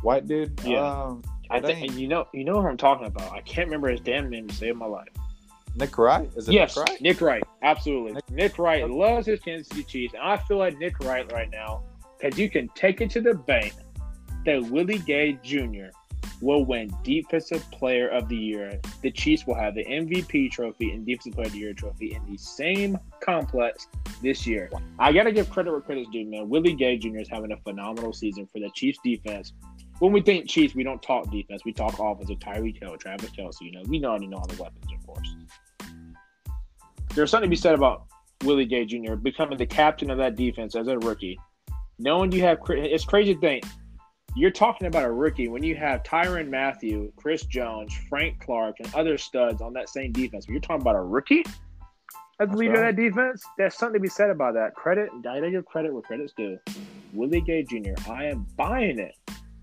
[0.00, 0.58] White dude?
[0.64, 0.78] Yeah.
[0.78, 3.30] Um, I think and you know you know who I'm talking about.
[3.30, 5.10] I can't remember his damn name to save my life.
[5.74, 6.30] Nick Wright?
[6.34, 7.00] Is it yes, Nick Wright?
[7.02, 8.12] Nick Wright, absolutely.
[8.14, 8.92] Nick- Nick, Wright Okay.
[8.94, 11.82] loves his Kansas City Chiefs, and I feel like Nick Wright right now
[12.18, 13.74] because you can take it to the bank
[14.46, 15.88] that Willie Gay Jr.
[16.40, 18.80] will win Defensive Player of the Year.
[19.02, 22.30] The Chiefs will have the MVP trophy and Defensive Player of the Year trophy in
[22.30, 23.88] the same complex
[24.22, 24.70] this year.
[24.98, 26.48] I gotta give credit where credit's due, man.
[26.48, 27.18] Willie Gay Jr.
[27.18, 29.52] is having a phenomenal season for the Chiefs defense.
[29.98, 31.62] When we think Chiefs, we don't talk defense.
[31.64, 33.62] We talk offense with Tyreek Hill, Travis Kelce.
[33.62, 35.36] You know, we already know all the weapons, of course.
[37.14, 38.04] There's something to be said about
[38.44, 39.14] Willie Gay Jr.
[39.14, 41.38] becoming the captain of that defense as a rookie.
[41.98, 43.64] Knowing you have, it's crazy to think
[44.36, 48.94] you're talking about a rookie when you have Tyrann Mathieu, Chris Jones, Frank Clark, and
[48.94, 50.44] other studs on that same defense.
[50.44, 51.42] But you're talking about a rookie
[52.38, 52.90] as the leader right.
[52.90, 53.42] of that defense.
[53.56, 54.74] There's something to be said about that.
[54.74, 56.58] Credit, gotta give credit where credit's due.
[57.14, 57.94] Willie Gay Jr.
[58.10, 59.14] I am buying it.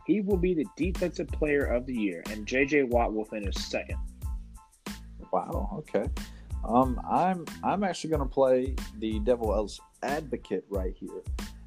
[0.07, 3.99] He will be the defensive player of the year, and JJ Watt will finish second.
[5.31, 5.69] Wow.
[5.77, 6.09] Okay.
[6.67, 11.21] Um, I'm I'm actually going to play the devil's advocate right here,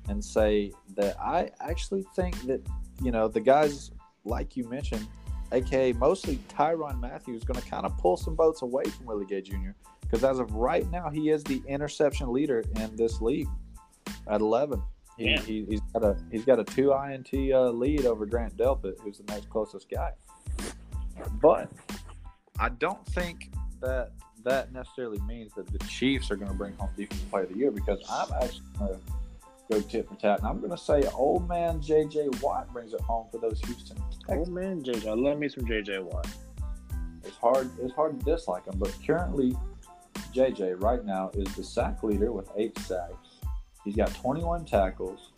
[0.09, 2.67] and say that I actually think that
[3.03, 3.91] you know the guys
[4.25, 5.07] like you mentioned,
[5.53, 9.27] aka mostly Tyrann Mathieu, is going to kind of pull some boats away from Willie
[9.27, 9.71] Gay Jr.
[10.01, 13.49] Because as of right now, he is the interception leader in this league
[14.29, 14.83] at 11.
[15.17, 15.41] He, Yeah.
[15.41, 19.19] he, he's got a he's got a two INT uh, lead over Grant Delpit, who's
[19.19, 20.13] the next closest guy.
[21.41, 21.71] But
[22.59, 24.13] I don't think that
[24.45, 27.59] that necessarily means that the Chiefs are going to bring home Defensive Player of the
[27.59, 28.99] Year because I'm actually to
[29.71, 32.29] go tit for tat, and I'm going to say old man J.J.
[32.41, 33.97] Watt brings it home for those Houston
[34.27, 34.49] Texans.
[34.49, 36.29] man, JJ, I love me some JJ Watt.
[37.25, 37.71] It's hard.
[37.81, 39.57] It's hard to dislike him, but currently,
[40.33, 43.41] JJ right now is the sack leader with eight sacks.
[43.85, 45.33] He's got 21 tackles.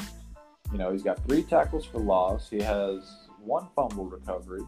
[0.72, 2.50] You know, he's got three tackles for loss.
[2.50, 4.62] He has one fumble recovery.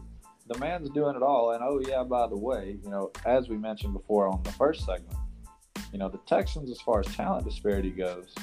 [0.47, 1.51] The man's doing it all.
[1.51, 4.85] And oh yeah, by the way, you know, as we mentioned before on the first
[4.85, 5.17] segment,
[5.93, 8.33] you know, the Texans, as far as talent disparity goes,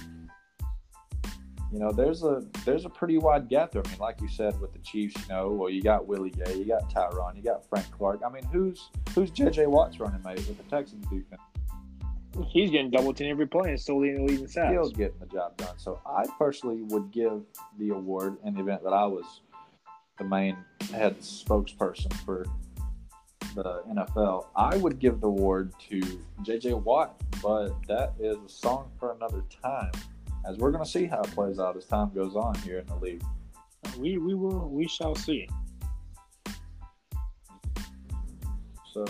[1.72, 3.82] you know, there's a there's a pretty wide gap there.
[3.84, 6.56] I mean, like you said with the Chiefs, you know, well, you got Willie Gay,
[6.56, 8.20] you got Tyrann, you got Frank Clark.
[8.24, 11.42] I mean, who's who's JJ Watt's running mate with the Texans defense?
[12.50, 14.72] He's getting double teamed every play and still leading the lead in sacks.
[14.72, 15.76] Still getting the job done.
[15.76, 17.42] So I personally would give
[17.78, 19.40] the award in the event that I was
[20.18, 20.56] the main
[20.92, 22.46] head spokesperson for
[23.54, 24.46] the NFL.
[24.54, 26.00] I would give the award to
[26.42, 29.90] JJ Watt, but that is a song for another time.
[30.48, 32.86] As we're going to see how it plays out as time goes on here in
[32.86, 33.22] the league.
[33.98, 35.46] We we will we shall see.
[38.94, 39.04] So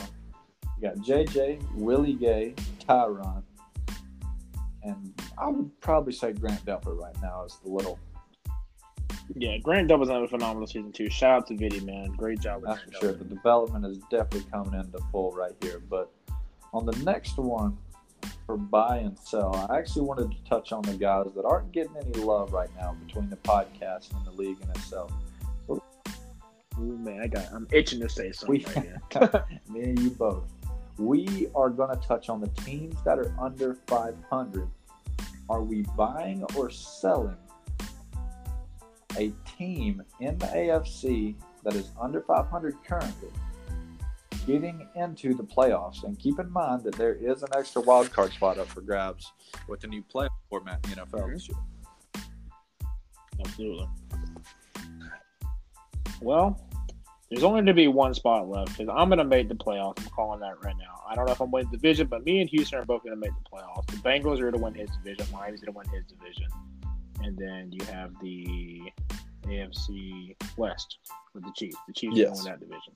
[0.77, 3.45] you got JJ, Willie Gay, Tyrann,
[4.83, 8.01] and I would probably say Grant Delpit right now is the little.
[9.37, 11.09] Yeah, Grant Delpit's having a phenomenal season too.
[11.09, 12.11] Shout out to Viddy, man.
[12.13, 13.13] Great job with That's for sure.
[13.13, 15.81] The development is definitely coming into full right here.
[15.89, 16.11] But
[16.73, 17.79] on the next one
[18.49, 21.95] for buy and sell, I actually wanted to touch on the guys that aren't getting
[21.99, 25.13] any love right now between the podcast and the league in itself.
[25.71, 27.53] Ooh, man, I got.
[27.53, 28.83] I'm itching to say something We,
[29.21, 30.45] right me and you both.
[30.97, 34.67] We are going to touch on the teams that are under 500
[35.51, 37.37] are we buying or selling
[39.19, 41.35] a team in the AFC
[41.65, 43.31] that is under 500 currently
[44.49, 46.03] getting into the playoffs?
[46.05, 49.31] And keep in mind that there is an extra wild card spot up for grabs
[49.69, 51.35] with the new playoff format in the NFL Mhm.
[51.35, 51.59] this year.
[53.41, 53.89] Absolutely.
[56.21, 56.61] Well,
[57.31, 60.01] there's only going to be one spot left because I'm going to make the playoffs.
[60.01, 61.03] I'm calling that right now.
[61.07, 63.15] I don't know if I'm winning the division, but me and Houston are both going
[63.15, 63.87] to make the playoffs.
[63.87, 65.27] The Bengals are going to win his division.
[65.33, 66.47] Miami's going to win his division.
[67.21, 68.81] And then you have the
[69.45, 70.99] AFC West
[71.35, 71.77] with the Chiefs.
[71.87, 72.95] The Chiefs are going to win that division.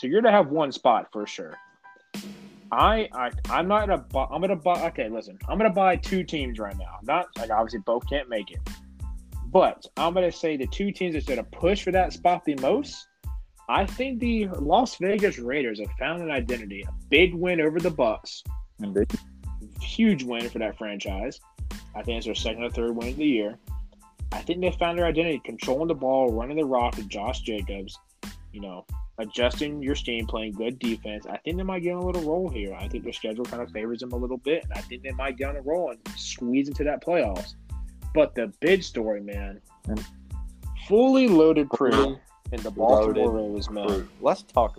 [0.00, 1.58] So you're going to have one spot for sure.
[2.72, 4.26] I, I I'm not gonna buy.
[4.30, 4.86] I'm gonna buy.
[4.86, 5.36] Okay, listen.
[5.48, 6.98] I'm gonna buy two teams right now.
[7.02, 8.60] Not like obviously both can't make it.
[9.46, 12.54] But I'm going to say the two teams that's to push for that spot the
[12.60, 13.08] most.
[13.68, 16.82] I think the Las Vegas Raiders have found an identity.
[16.82, 18.44] A big win over the Bucks.
[19.80, 21.40] Huge win for that franchise.
[21.94, 23.58] I think it's their second or third win of the year.
[24.32, 27.98] I think they found their identity, controlling the ball, running the rock with Josh Jacobs.
[28.52, 28.86] You know,
[29.20, 31.26] adjusting your scheme, playing good defense.
[31.26, 32.74] I think they might get on a little roll here.
[32.74, 35.12] I think their schedule kind of favors them a little bit, and I think they
[35.12, 37.54] might get on a roll and squeeze into that playoffs.
[38.14, 40.04] But the big story, man, And-
[40.88, 42.16] fully loaded crew
[42.52, 43.86] in the Baltimore loaded Ravens, man.
[43.86, 44.08] Crew.
[44.20, 44.76] Let's talk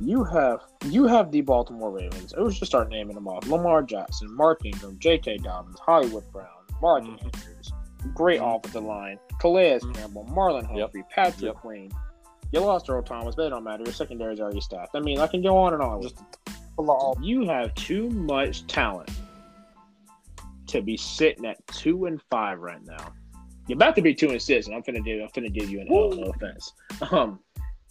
[0.00, 2.32] You have you have the Baltimore Ravens.
[2.32, 5.36] It was just start naming them off: Lamar Jackson, Mark Ingram, J.K.
[5.36, 6.48] Dobbins, Hollywood Brown,
[6.80, 7.22] Mark Mhm.
[7.24, 7.72] Andrews.
[8.12, 8.56] Great Mhm.
[8.56, 9.94] offensive line: Calais Mhm.
[9.94, 10.80] Campbell, Marlon Yep.
[10.80, 11.54] Humphrey, Patrick Yep.
[11.56, 11.92] Queen.
[12.52, 13.82] You lost Earl Thomas, but it don't matter.
[13.82, 14.94] Your secondary is already staffed.
[14.94, 16.00] I mean, I can go on and on.
[16.00, 16.12] with
[17.22, 19.10] you have too much talent
[20.66, 23.12] to be sitting at two and five right now.
[23.68, 25.80] You're about to be two and six, and I'm finna give I'm finna give you
[25.80, 26.10] an L.
[26.10, 26.72] No offense.
[27.10, 27.40] Um,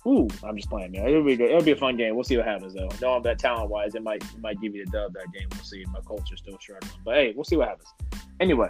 [0.07, 1.07] ooh, I'm just playing, man.
[1.07, 1.49] It'll be good.
[1.49, 2.15] It'll be a fun game.
[2.15, 2.89] We'll see what happens though.
[3.01, 5.47] Knowing that talent wise, it might it might give you the dub that game.
[5.51, 5.83] We'll see.
[5.91, 7.89] My culture's still struggling, but hey, we'll see what happens.
[8.39, 8.69] Anyway,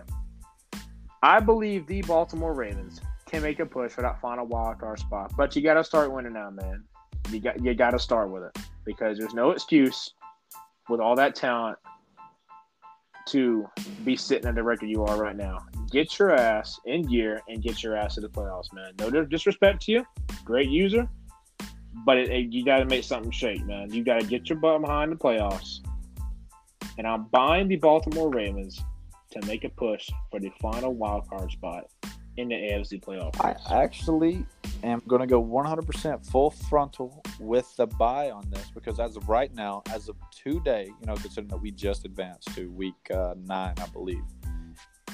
[1.23, 3.01] I believe the Baltimore Ravens
[3.31, 6.11] can make a push for that final wild card spot, but you got to start
[6.11, 6.83] winning now, man.
[7.29, 10.13] You got you got to start with it because there's no excuse
[10.89, 11.77] with all that talent
[13.27, 13.65] to
[14.03, 15.59] be sitting at the record you are right now.
[15.91, 18.91] Get your ass in gear and get your ass to the playoffs, man.
[18.99, 20.05] No disrespect to you,
[20.43, 21.07] great user,
[22.05, 23.93] but it, it- you got to make something shake, man.
[23.93, 25.79] You got to get your butt behind the playoffs.
[26.97, 28.81] And I'm buying the Baltimore Ravens
[29.31, 31.85] to make a push for the final wild card spot
[32.41, 33.39] in the AFC playoff.
[33.39, 34.45] I actually
[34.83, 39.29] am going to go 100% full frontal with the buy on this because as of
[39.29, 43.35] right now, as of today, you know, considering that we just advanced to week uh,
[43.45, 44.23] nine, I believe.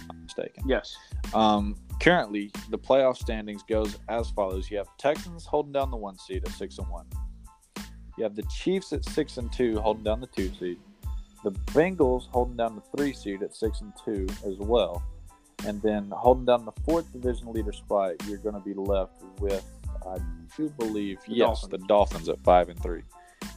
[0.10, 0.64] I'm mistaken.
[0.68, 0.96] yes.
[1.34, 6.18] Um, currently, the playoff standings goes as follows: you have Texans holding down the one
[6.18, 7.08] seed at six and one.
[8.18, 10.80] You have the Chiefs at six and two, holding down the two seed.
[11.44, 15.04] The Bengals holding down the three seed at six and two as well,
[15.66, 18.14] and then holding down the fourth division leader spot.
[18.28, 19.64] You're going to be left with,
[20.06, 20.18] I
[20.56, 21.72] do believe, The yes, Dolphins.
[21.72, 23.04] the Dolphins at five and three.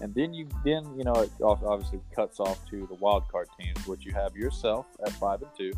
[0.00, 3.86] And then you then you know it obviously cuts off to the wild card teams,
[3.86, 5.72] which you have yourself at five and two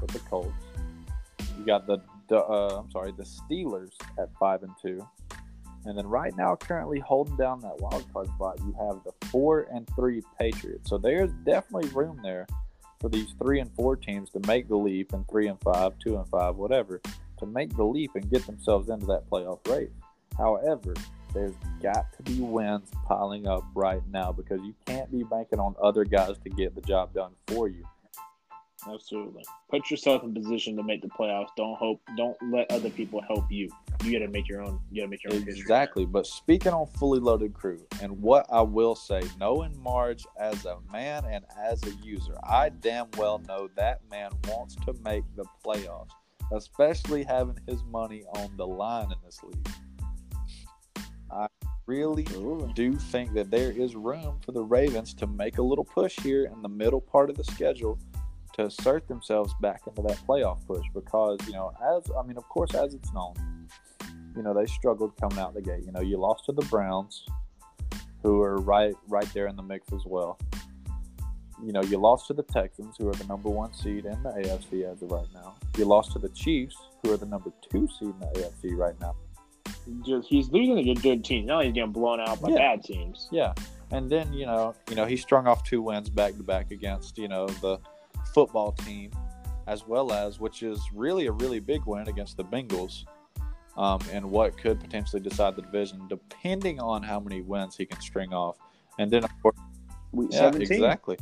[0.00, 0.52] with the Colts.
[1.58, 1.98] You got the,
[2.28, 5.06] the uh, I'm sorry, the Steelers at five and two,
[5.86, 9.66] and then right now, currently holding down that wild card spot, you have the four
[9.72, 10.88] and three Patriots.
[10.90, 12.46] So there's definitely room there
[13.02, 16.16] for these three and four teams to make the leap, and three and five, two
[16.16, 17.02] and five, whatever,
[17.38, 19.90] to make the leap and get themselves into that playoff race.
[20.38, 20.94] However,
[21.34, 25.74] there's got to be wins piling up right now because you can't be banking on
[25.82, 27.84] other guys to get the job done for you.
[28.88, 29.44] Absolutely.
[29.70, 31.48] Put yourself in position to make the playoffs.
[31.56, 32.00] Don't hope.
[32.16, 33.68] Don't let other people help you.
[34.02, 34.80] You got to make your own.
[34.90, 35.60] You got to make your own history.
[35.60, 36.04] Exactly.
[36.04, 40.78] But speaking on fully loaded crew, and what I will say, knowing Marge as a
[40.90, 45.44] man and as a user, I damn well know that man wants to make the
[45.64, 46.10] playoffs,
[46.52, 49.68] especially having his money on the line in this league.
[51.30, 51.46] I
[51.86, 52.72] really Absolutely.
[52.74, 56.44] do think that there is room for the Ravens to make a little push here
[56.52, 57.98] in the middle part of the schedule
[58.54, 62.48] to assert themselves back into that playoff push because, you know, as I mean, of
[62.48, 63.34] course, as it's known,
[64.36, 65.84] you know, they struggled coming out the gate.
[65.84, 67.24] You know, you lost to the Browns,
[68.22, 70.38] who are right right there in the mix as well.
[71.64, 74.30] You know, you lost to the Texans, who are the number one seed in the
[74.30, 75.54] AFC as of right now.
[75.78, 78.98] You lost to the Chiefs, who are the number two seed in the AFC right
[79.00, 79.14] now.
[80.04, 81.46] Just he's losing to good, good teams.
[81.46, 82.56] Now he's getting blown out by Yeah.
[82.56, 83.28] bad teams.
[83.30, 83.52] Yeah,
[83.90, 87.18] and then you know, you know, he strung off two wins back to back against
[87.18, 87.78] you know the
[88.34, 89.10] football team,
[89.66, 93.04] as well as which is really a really big win against the Bengals,
[93.76, 98.00] um, and what could potentially decide the division, depending on how many wins he can
[98.00, 98.56] string off.
[98.98, 99.56] And then of course,
[100.12, 100.72] Week yeah, seventeen.
[100.72, 101.16] exactly.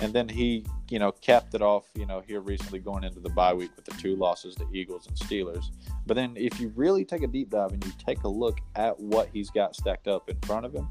[0.00, 3.30] And then he, you know, capped it off, you know, here recently going into the
[3.30, 5.70] bye week with the two losses to Eagles and Steelers.
[6.06, 9.00] But then if you really take a deep dive and you take a look at
[9.00, 10.88] what he's got stacked up in front of him,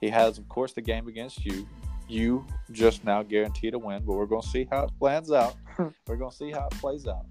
[0.00, 1.66] he has, of course, the game against you.
[2.08, 5.56] You just now guaranteed a win, but we're going to see how it plans out.
[6.06, 7.26] we're going to see how it plays out.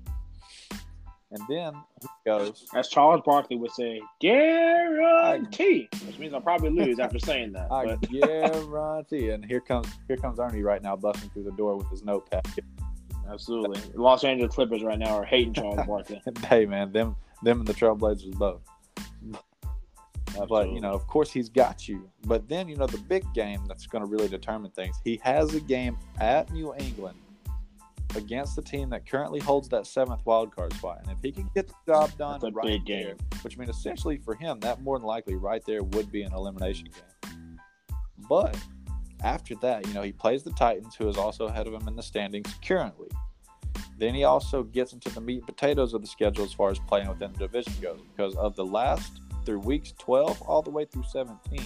[1.32, 7.00] And then he goes, As Charles Barkley would say, guarantee, which means I'll probably lose
[7.00, 7.72] after saying that.
[7.72, 9.30] I But guarantee.
[9.30, 12.46] And here comes here comes Ernie right now, busting through the door with his notepad.
[13.32, 16.22] absolutely, Los Angeles Clippers right now are hating Charles Barkley.
[16.48, 18.62] hey man, them them and the Trailblazers both.
[20.48, 22.10] But you know, of course, he's got you.
[22.26, 24.96] But then you know the big game that's going to really determine things.
[25.04, 27.18] He has a game at New England
[28.16, 31.50] against the team that currently holds that seventh wild card spot, and if he can
[31.56, 33.18] get the job done That's a right big there, game.
[33.42, 36.90] which means essentially for him, that more than likely right there would be an elimination
[36.94, 37.60] game.
[38.30, 38.58] But
[39.24, 41.96] after that, you know, he plays the Titans, who is also ahead of him in
[41.96, 43.10] the standings currently.
[43.98, 46.80] Then he also gets into the meat and potatoes of the schedule as far as
[46.80, 50.86] playing within the division goes, because of the last through weeks 12 all the way
[50.86, 51.60] through 17,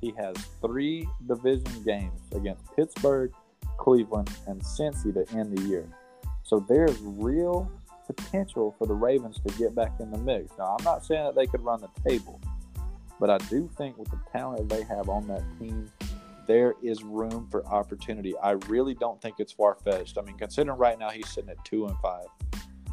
[0.00, 3.32] he has three division games against Pittsburgh,
[3.78, 5.86] Cleveland, and Cincy to end the year.
[6.42, 7.70] So there's real
[8.06, 10.50] potential for the Ravens to get back in the mix.
[10.58, 12.40] Now, I'm not saying that they could run the table,
[13.20, 15.90] but I do think with the talent they have on that team,
[16.46, 18.36] there is room for opportunity.
[18.38, 20.18] I really don't think it's far fetched.
[20.18, 22.24] I mean, considering right now he's sitting at two and five,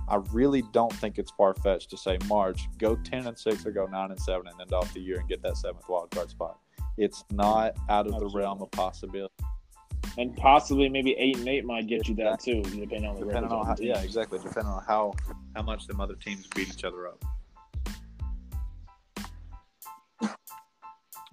[0.10, 3.72] I really don't think it's far fetched to say March go ten and six or
[3.72, 6.30] go nine and seven and end off the year and get that seventh wild card
[6.30, 6.58] spot.
[6.97, 9.34] It's not out of the realm of possibility.
[10.18, 13.51] and possibly maybe eight and eight might get you that too, depending on the Depending
[13.51, 14.39] on how, yeah, exactly.
[14.39, 15.14] Depending on how
[15.55, 17.24] how much them other teams beat each other up.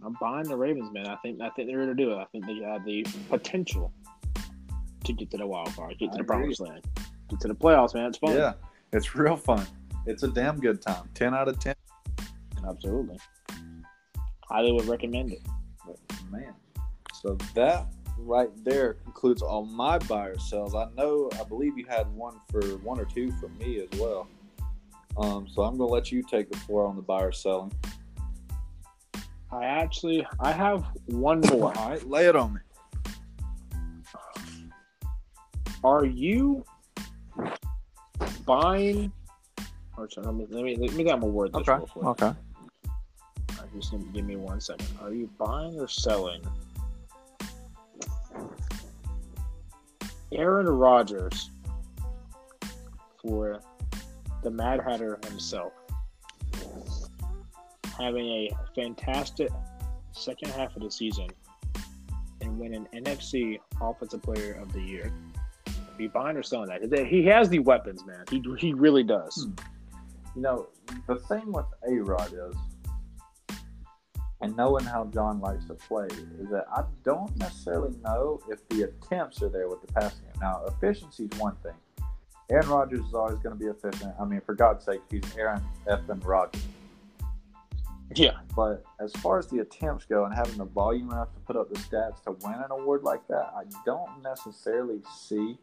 [0.05, 1.07] I'm buying the Ravens, man.
[1.07, 2.17] I think I think they're going to do it.
[2.17, 3.91] I think they have the potential
[5.05, 6.27] to get to the wild card, get to I the agree.
[6.27, 6.85] promised land,
[7.41, 8.07] to the playoffs, man.
[8.07, 8.37] It's fun.
[8.37, 8.55] Yeah,
[8.93, 9.67] it's real fun.
[10.07, 11.09] It's a damn good time.
[11.15, 11.75] Ten out of ten.
[12.67, 13.19] absolutely.
[14.49, 15.43] Highly would recommend it.
[15.87, 15.99] But
[16.31, 16.55] man,
[17.23, 17.87] so that
[18.19, 20.75] right there concludes all my buyer sells.
[20.75, 24.29] I know, I believe you had one for one or two for me as well.
[25.17, 27.73] Um, so I'm gonna let you take the floor on the buyer selling.
[29.53, 31.77] I actually I have one more.
[31.79, 32.61] All right, lay it on me.
[35.85, 36.65] Are you
[38.47, 39.13] buying?
[39.97, 42.05] Or sorry, let me let me let me get my word this real quick.
[42.07, 42.33] Okay.
[42.87, 44.89] Uh, Just give- give me one second.
[45.01, 46.43] Are you buying or selling
[50.33, 51.51] Aaron Rodgers
[53.23, 53.61] for
[54.43, 55.73] the Mad Hatter himself
[57.99, 59.51] having a fantastic
[60.13, 61.29] second half of the season
[62.41, 65.13] and win an NFC Offensive Player of the Year?
[65.99, 67.07] You buying or selling that?
[67.07, 68.25] He has the weapons, man.
[68.31, 69.47] He he really does.
[69.47, 69.53] Hmm.
[70.37, 70.69] You know,
[71.07, 73.57] the thing with A Rod is,
[74.41, 76.07] and knowing how John likes to play,
[76.41, 80.41] is that I don't necessarily know if the attempts are there with the passing game.
[80.41, 81.75] Now, efficiency is one thing.
[82.51, 84.13] Aaron Rodgers is always going to be efficient.
[84.21, 86.63] I mean, for God's sake, he's Aaron effing Rodgers.
[88.15, 88.33] Yeah.
[88.55, 91.73] But as far as the attempts go and having the volume enough to put up
[91.73, 95.59] the stats to win an award like that, I don't necessarily see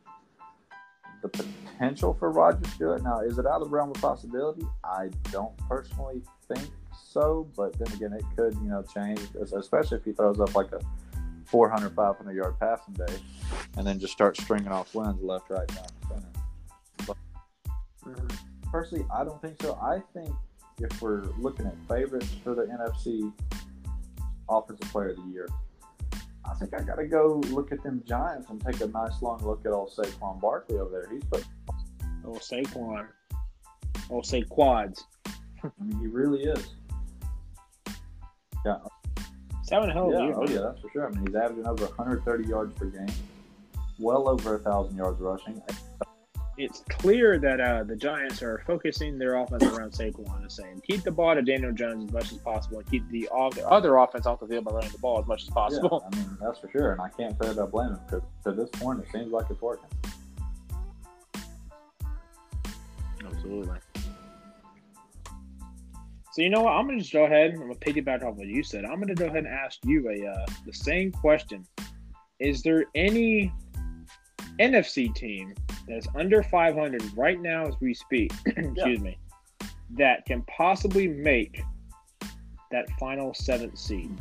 [1.21, 3.03] the potential for Rodgers to it.
[3.03, 4.65] Now, is it out of the realm of possibility?
[4.83, 6.69] I don't personally think
[7.11, 9.19] so, but then again, it could, you know, change,
[9.53, 10.79] especially if he throws up like a
[11.45, 13.13] 400, 500 yard passing day
[13.77, 17.17] and then just starts stringing off wins left, right, down center.
[18.71, 19.77] Personally, I don't think so.
[19.81, 20.33] I think
[20.79, 23.31] if we're looking at favorites for the NFC
[24.49, 25.49] Offensive Player of the Year,
[26.51, 29.41] I think I got to go look at them Giants and take a nice long
[29.43, 31.13] look at old Saquon Barkley over there.
[31.13, 31.43] He's, but
[32.25, 33.07] Oh, Saquon.
[34.09, 35.03] Oh, Saquads.
[35.25, 36.75] I mean, he really is.
[38.65, 38.77] Yeah,
[39.71, 40.33] a hell yeah, year.
[40.35, 41.07] oh yeah, that's for sure.
[41.07, 43.07] I mean, he's averaging over 130 yards per game,
[43.97, 45.61] well over a thousand yards rushing.
[46.61, 51.01] It's clear that uh, the Giants are focusing their offense around Saquon and saying keep
[51.01, 53.97] the ball to Daniel Jones as much as possible and keep the, off- the other
[53.97, 56.03] offense off the field by running the ball as much as possible.
[56.03, 58.21] Yeah, I mean, that's for sure, and I can't say that I blame him because
[58.43, 59.89] to this point, it seems like it's working.
[63.25, 63.79] Absolutely.
[66.33, 66.73] So you know what?
[66.73, 67.53] I'm gonna just go ahead.
[67.55, 68.85] I'm gonna piggyback off what you said.
[68.85, 71.65] I'm gonna go ahead and ask you a uh, the same question.
[72.39, 73.51] Is there any
[74.61, 75.53] NFC team
[75.87, 78.31] that is under 500 right now as we speak?
[78.45, 79.17] excuse me,
[79.97, 81.63] that can possibly make
[82.71, 84.11] that final seventh seed?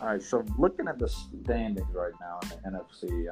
[0.00, 3.28] All right, so looking at the standings right now in the NFC,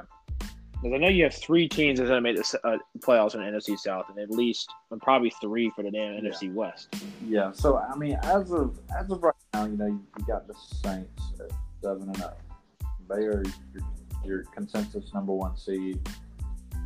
[0.72, 3.40] Because I know you have three teams that's going to make the uh, playoffs in
[3.40, 6.30] the NFC South, and at least and probably three for the damn Yeah.
[6.30, 6.94] NFC West.
[7.26, 7.52] Yeah.
[7.52, 10.54] So I mean, as of as of right now, you know, you, you got the
[10.54, 11.50] Saints at
[11.82, 12.34] seven and zero.
[13.08, 13.82] They are your,
[14.24, 16.00] your consensus number one seed.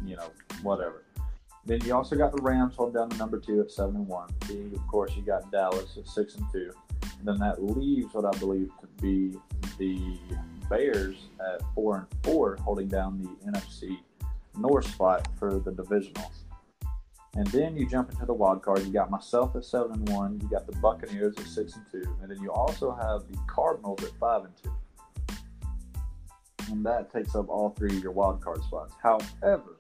[0.05, 0.31] You know,
[0.63, 1.05] whatever.
[1.65, 4.29] Then you also got the Rams holding down the number two at seven and one.
[4.49, 6.73] Then, of course, you got Dallas at six and two.
[7.19, 9.39] And then that leaves what I believe to be
[9.79, 10.19] the
[10.69, 13.99] Bears at four and four, holding down the NFC
[14.59, 16.43] North spot for the divisionals.
[17.35, 18.81] And then you jump into the wild card.
[18.81, 20.41] You got myself at seven and one.
[20.43, 24.03] You got the Buccaneers at six and two, and then you also have the Cardinals
[24.03, 24.73] at five and two.
[26.73, 28.95] And that takes up all three of your wild card spots.
[29.03, 29.77] However,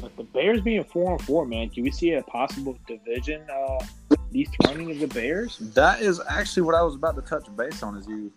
[0.00, 3.84] But the Bears being four and four, man, can we see a possible division uh,
[4.32, 5.58] dethroning of the Bears?
[5.74, 7.98] that is actually what I was about to touch base on.
[7.98, 8.32] Is you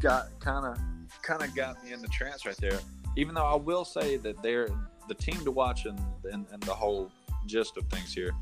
[0.00, 0.78] got kind of
[1.22, 2.78] kind of got me in the trance right there.
[3.16, 4.68] Even though I will say that they're
[5.08, 5.98] the team to watch and
[6.30, 7.10] and, and the whole
[7.46, 8.32] gist of things here.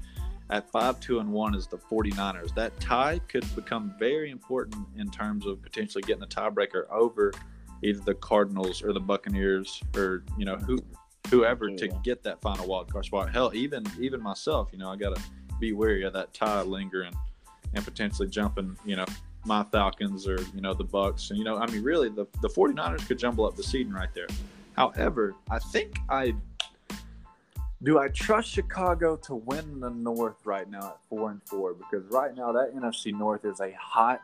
[0.51, 2.55] At five two and one is the 49ers.
[2.55, 7.32] That tie could become very important in terms of potentially getting the tiebreaker over
[7.82, 10.78] either the Cardinals or the Buccaneers or you know who
[11.30, 13.32] whoever to get that final wild card spot.
[13.32, 15.20] Hell, even even myself, you know, I gotta
[15.59, 17.12] be wary of that tie lingering
[17.74, 19.05] and potentially jumping, you know,
[19.44, 21.30] my Falcons or, you know, the Bucks.
[21.30, 24.12] And, you know, I mean, really, the, the 49ers could jumble up the seeding right
[24.14, 24.26] there.
[24.76, 26.34] However, I think I
[27.83, 32.05] do I trust Chicago to win the North right now at four and four because
[32.11, 34.22] right now that NFC North is a hot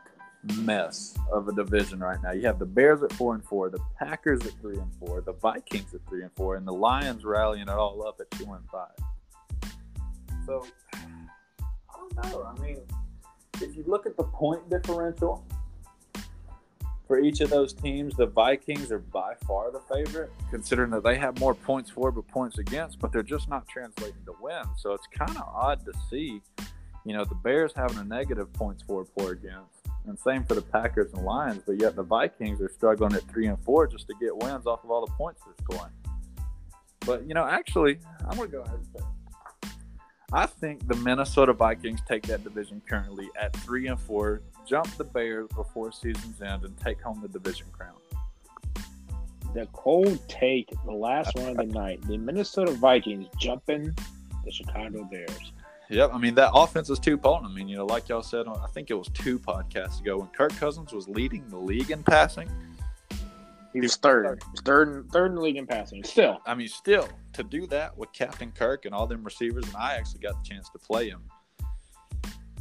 [0.57, 2.31] mess of a division right now.
[2.31, 5.33] You have the Bears at four and four, the Packers at three and four, the
[5.33, 8.67] Vikings at three and four, and the Lions rallying it all up at two and
[8.69, 9.71] five.
[10.45, 12.43] So I don't know.
[12.43, 12.79] I mean,
[13.61, 15.45] if you look at the point differential
[17.13, 21.15] for each of those teams, the Vikings are by far the favorite, considering that they
[21.15, 24.63] have more points for but points against, but they're just not translating to win.
[24.79, 26.41] So it's kind of odd to see,
[27.05, 30.63] you know, the Bears having a negative points for for against, and same for the
[30.63, 34.15] Packers and Lions, but yet the Vikings are struggling at three and four just to
[34.19, 35.93] get wins off of all the points they're scoring.
[37.05, 39.69] But you know, actually, I'm gonna go ahead and say.
[40.31, 45.03] I think the Minnesota Vikings take that division currently at three and four, jump the
[45.03, 47.95] Bears before season's end, and take home the division crown.
[49.53, 53.95] The cold take, the last one of the night, the Minnesota Vikings jumping
[54.43, 55.53] the Chicago Bears.
[55.89, 57.51] Yep, I mean that offense is too potent.
[57.51, 60.27] I mean, you know, like y'all said, I think it was two podcasts ago when
[60.29, 62.49] Kirk Cousins was leading the league in passing.
[63.73, 66.03] He was third, third, in- third in the league in passing.
[66.03, 69.75] Still, I mean, still to do that with Captain Kirk and all them receivers, and
[69.75, 71.21] I actually got the chance to play him.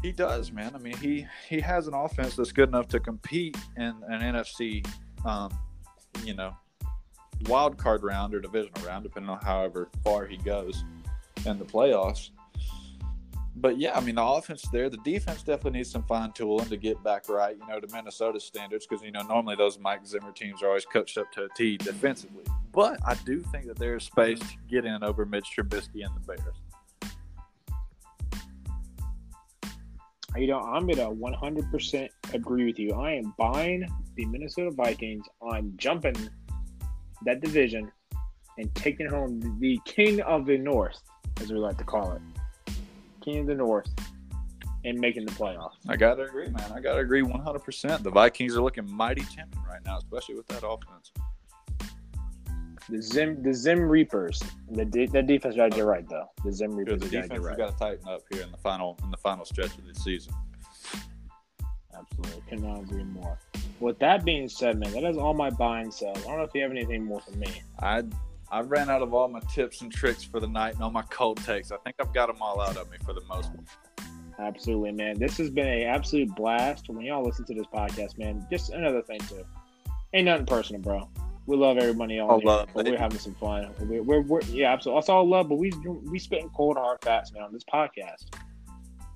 [0.03, 0.73] He does, man.
[0.75, 4.85] I mean, he he has an offense that's good enough to compete in an NFC,
[5.25, 5.57] um,
[6.25, 6.57] you know,
[7.47, 10.85] wild card round or divisional round, depending on however far he goes
[11.47, 12.31] in the playoffs.
[13.55, 16.77] But yeah, I mean, the offense there, the defense definitely needs some fine tooling to
[16.77, 20.33] get back right, you know, to Minnesota standards, because you know normally those Mike Zimmer
[20.33, 22.45] teams are always coached up to a T defensively.
[22.73, 26.21] But I do think that there's space to get in over Mitch Trubisky and the
[26.27, 26.57] Bears.
[30.37, 32.93] You know, I'm gonna 100% agree with you.
[32.93, 36.17] I am buying the Minnesota Vikings on jumping
[37.25, 37.91] that division
[38.59, 41.01] and taking home the king of the North,
[41.41, 42.75] as we like to call it,
[43.23, 43.89] king of the North,
[44.85, 45.75] and making the playoffs.
[45.89, 46.73] I gotta agree, man.
[46.73, 48.03] I gotta agree 100%.
[48.03, 51.13] The Vikings are looking mighty tempting right now, especially with that offense.
[52.89, 54.43] The Zim, the Zim Reapers.
[54.71, 56.27] The de- the defense got to get right though.
[56.45, 57.57] The Zim Reapers the got to defense get has right.
[57.57, 60.35] got to tighten up here in the final in the final stretch of the season.
[61.97, 63.39] Absolutely, cannot agree more.
[63.81, 66.19] With that being said, man, that is all my buying sells.
[66.19, 67.63] I don't know if you have anything more for me.
[67.81, 68.05] I
[68.51, 71.03] I ran out of all my tips and tricks for the night and all my
[71.03, 71.73] cold takes.
[71.73, 73.67] I think I've got them all out of me for the most part.
[74.39, 75.19] Absolutely, man.
[75.19, 76.89] This has been a absolute blast.
[76.89, 79.45] When y'all listen to this podcast, man, just another thing too.
[80.15, 81.09] Ain't nothing personal, bro.
[81.53, 83.69] We love everybody on All here, love, but we're having some fun.
[83.81, 85.01] We're, we're, we're yeah, absolutely.
[85.01, 85.71] That's all love, but we
[86.11, 88.35] we spitting cold hard facts, man, on this podcast.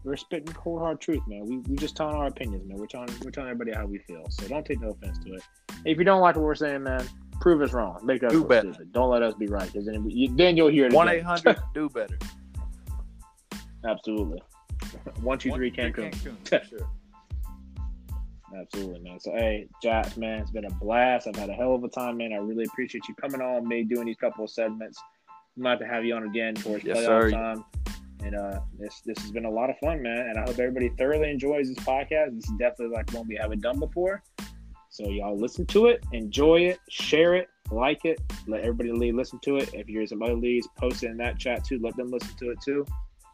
[0.04, 1.46] We're spitting cold hard truth, man.
[1.46, 2.76] We we just telling our opinions, man.
[2.76, 4.22] We're telling we're telling everybody how we feel.
[4.28, 5.42] So don't take no offense to it.
[5.86, 7.08] If you don't like what we're saying, man,
[7.40, 8.04] prove us wrong.
[8.04, 8.74] Make us Do better.
[8.74, 8.92] stupid.
[8.92, 10.92] Don't let us be right, because then we, then you'll hear it.
[10.92, 12.18] One eight hundred, do better.
[13.88, 14.42] Absolutely.
[15.22, 16.14] One two three One- Cancun.
[16.44, 16.90] for sure.
[18.58, 19.20] Absolutely, man.
[19.20, 21.26] So, hey, Jax, man, it's been a blast.
[21.26, 22.32] I've had a hell of a time, man.
[22.32, 24.98] I really appreciate you coming on, me doing these couple of segments.
[25.56, 27.30] I'm about to have you on again towards Yes, playoff sir.
[27.30, 27.64] time.
[28.22, 30.18] And uh, this this has been a lot of fun, man.
[30.18, 32.34] And I hope everybody thoroughly enjoys this podcast.
[32.34, 34.22] This is definitely like one we haven't done before.
[34.88, 39.56] So y'all listen to it, enjoy it, share it, like it, let everybody listen to
[39.58, 39.74] it.
[39.74, 41.78] If you're in some other leagues, post it in that chat too.
[41.82, 42.86] Let them listen to it too.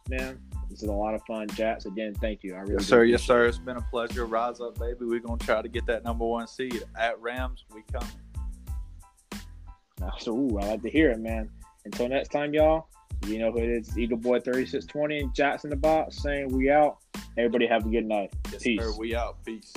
[0.09, 0.37] Man,
[0.73, 1.85] this is a lot of fun, Jats.
[1.85, 2.55] Again, thank you.
[2.55, 3.03] I really Yes, sir.
[3.03, 3.45] Yes, sir.
[3.45, 4.25] It's been a pleasure.
[4.25, 5.05] Rise up, baby.
[5.05, 7.63] We're gonna try to get that number one seed at Rams.
[7.73, 8.09] We coming.
[10.19, 11.49] So, ooh, I like to hear it, man.
[11.85, 12.87] Until next time, y'all.
[13.27, 13.97] You know who it is.
[13.97, 16.97] Eagle Boy 3620 and Jats in the box saying we out.
[17.37, 18.33] Everybody have a good night.
[18.51, 18.81] Yes, Peace.
[18.81, 18.91] sir.
[18.97, 19.37] We out.
[19.45, 19.71] Peace.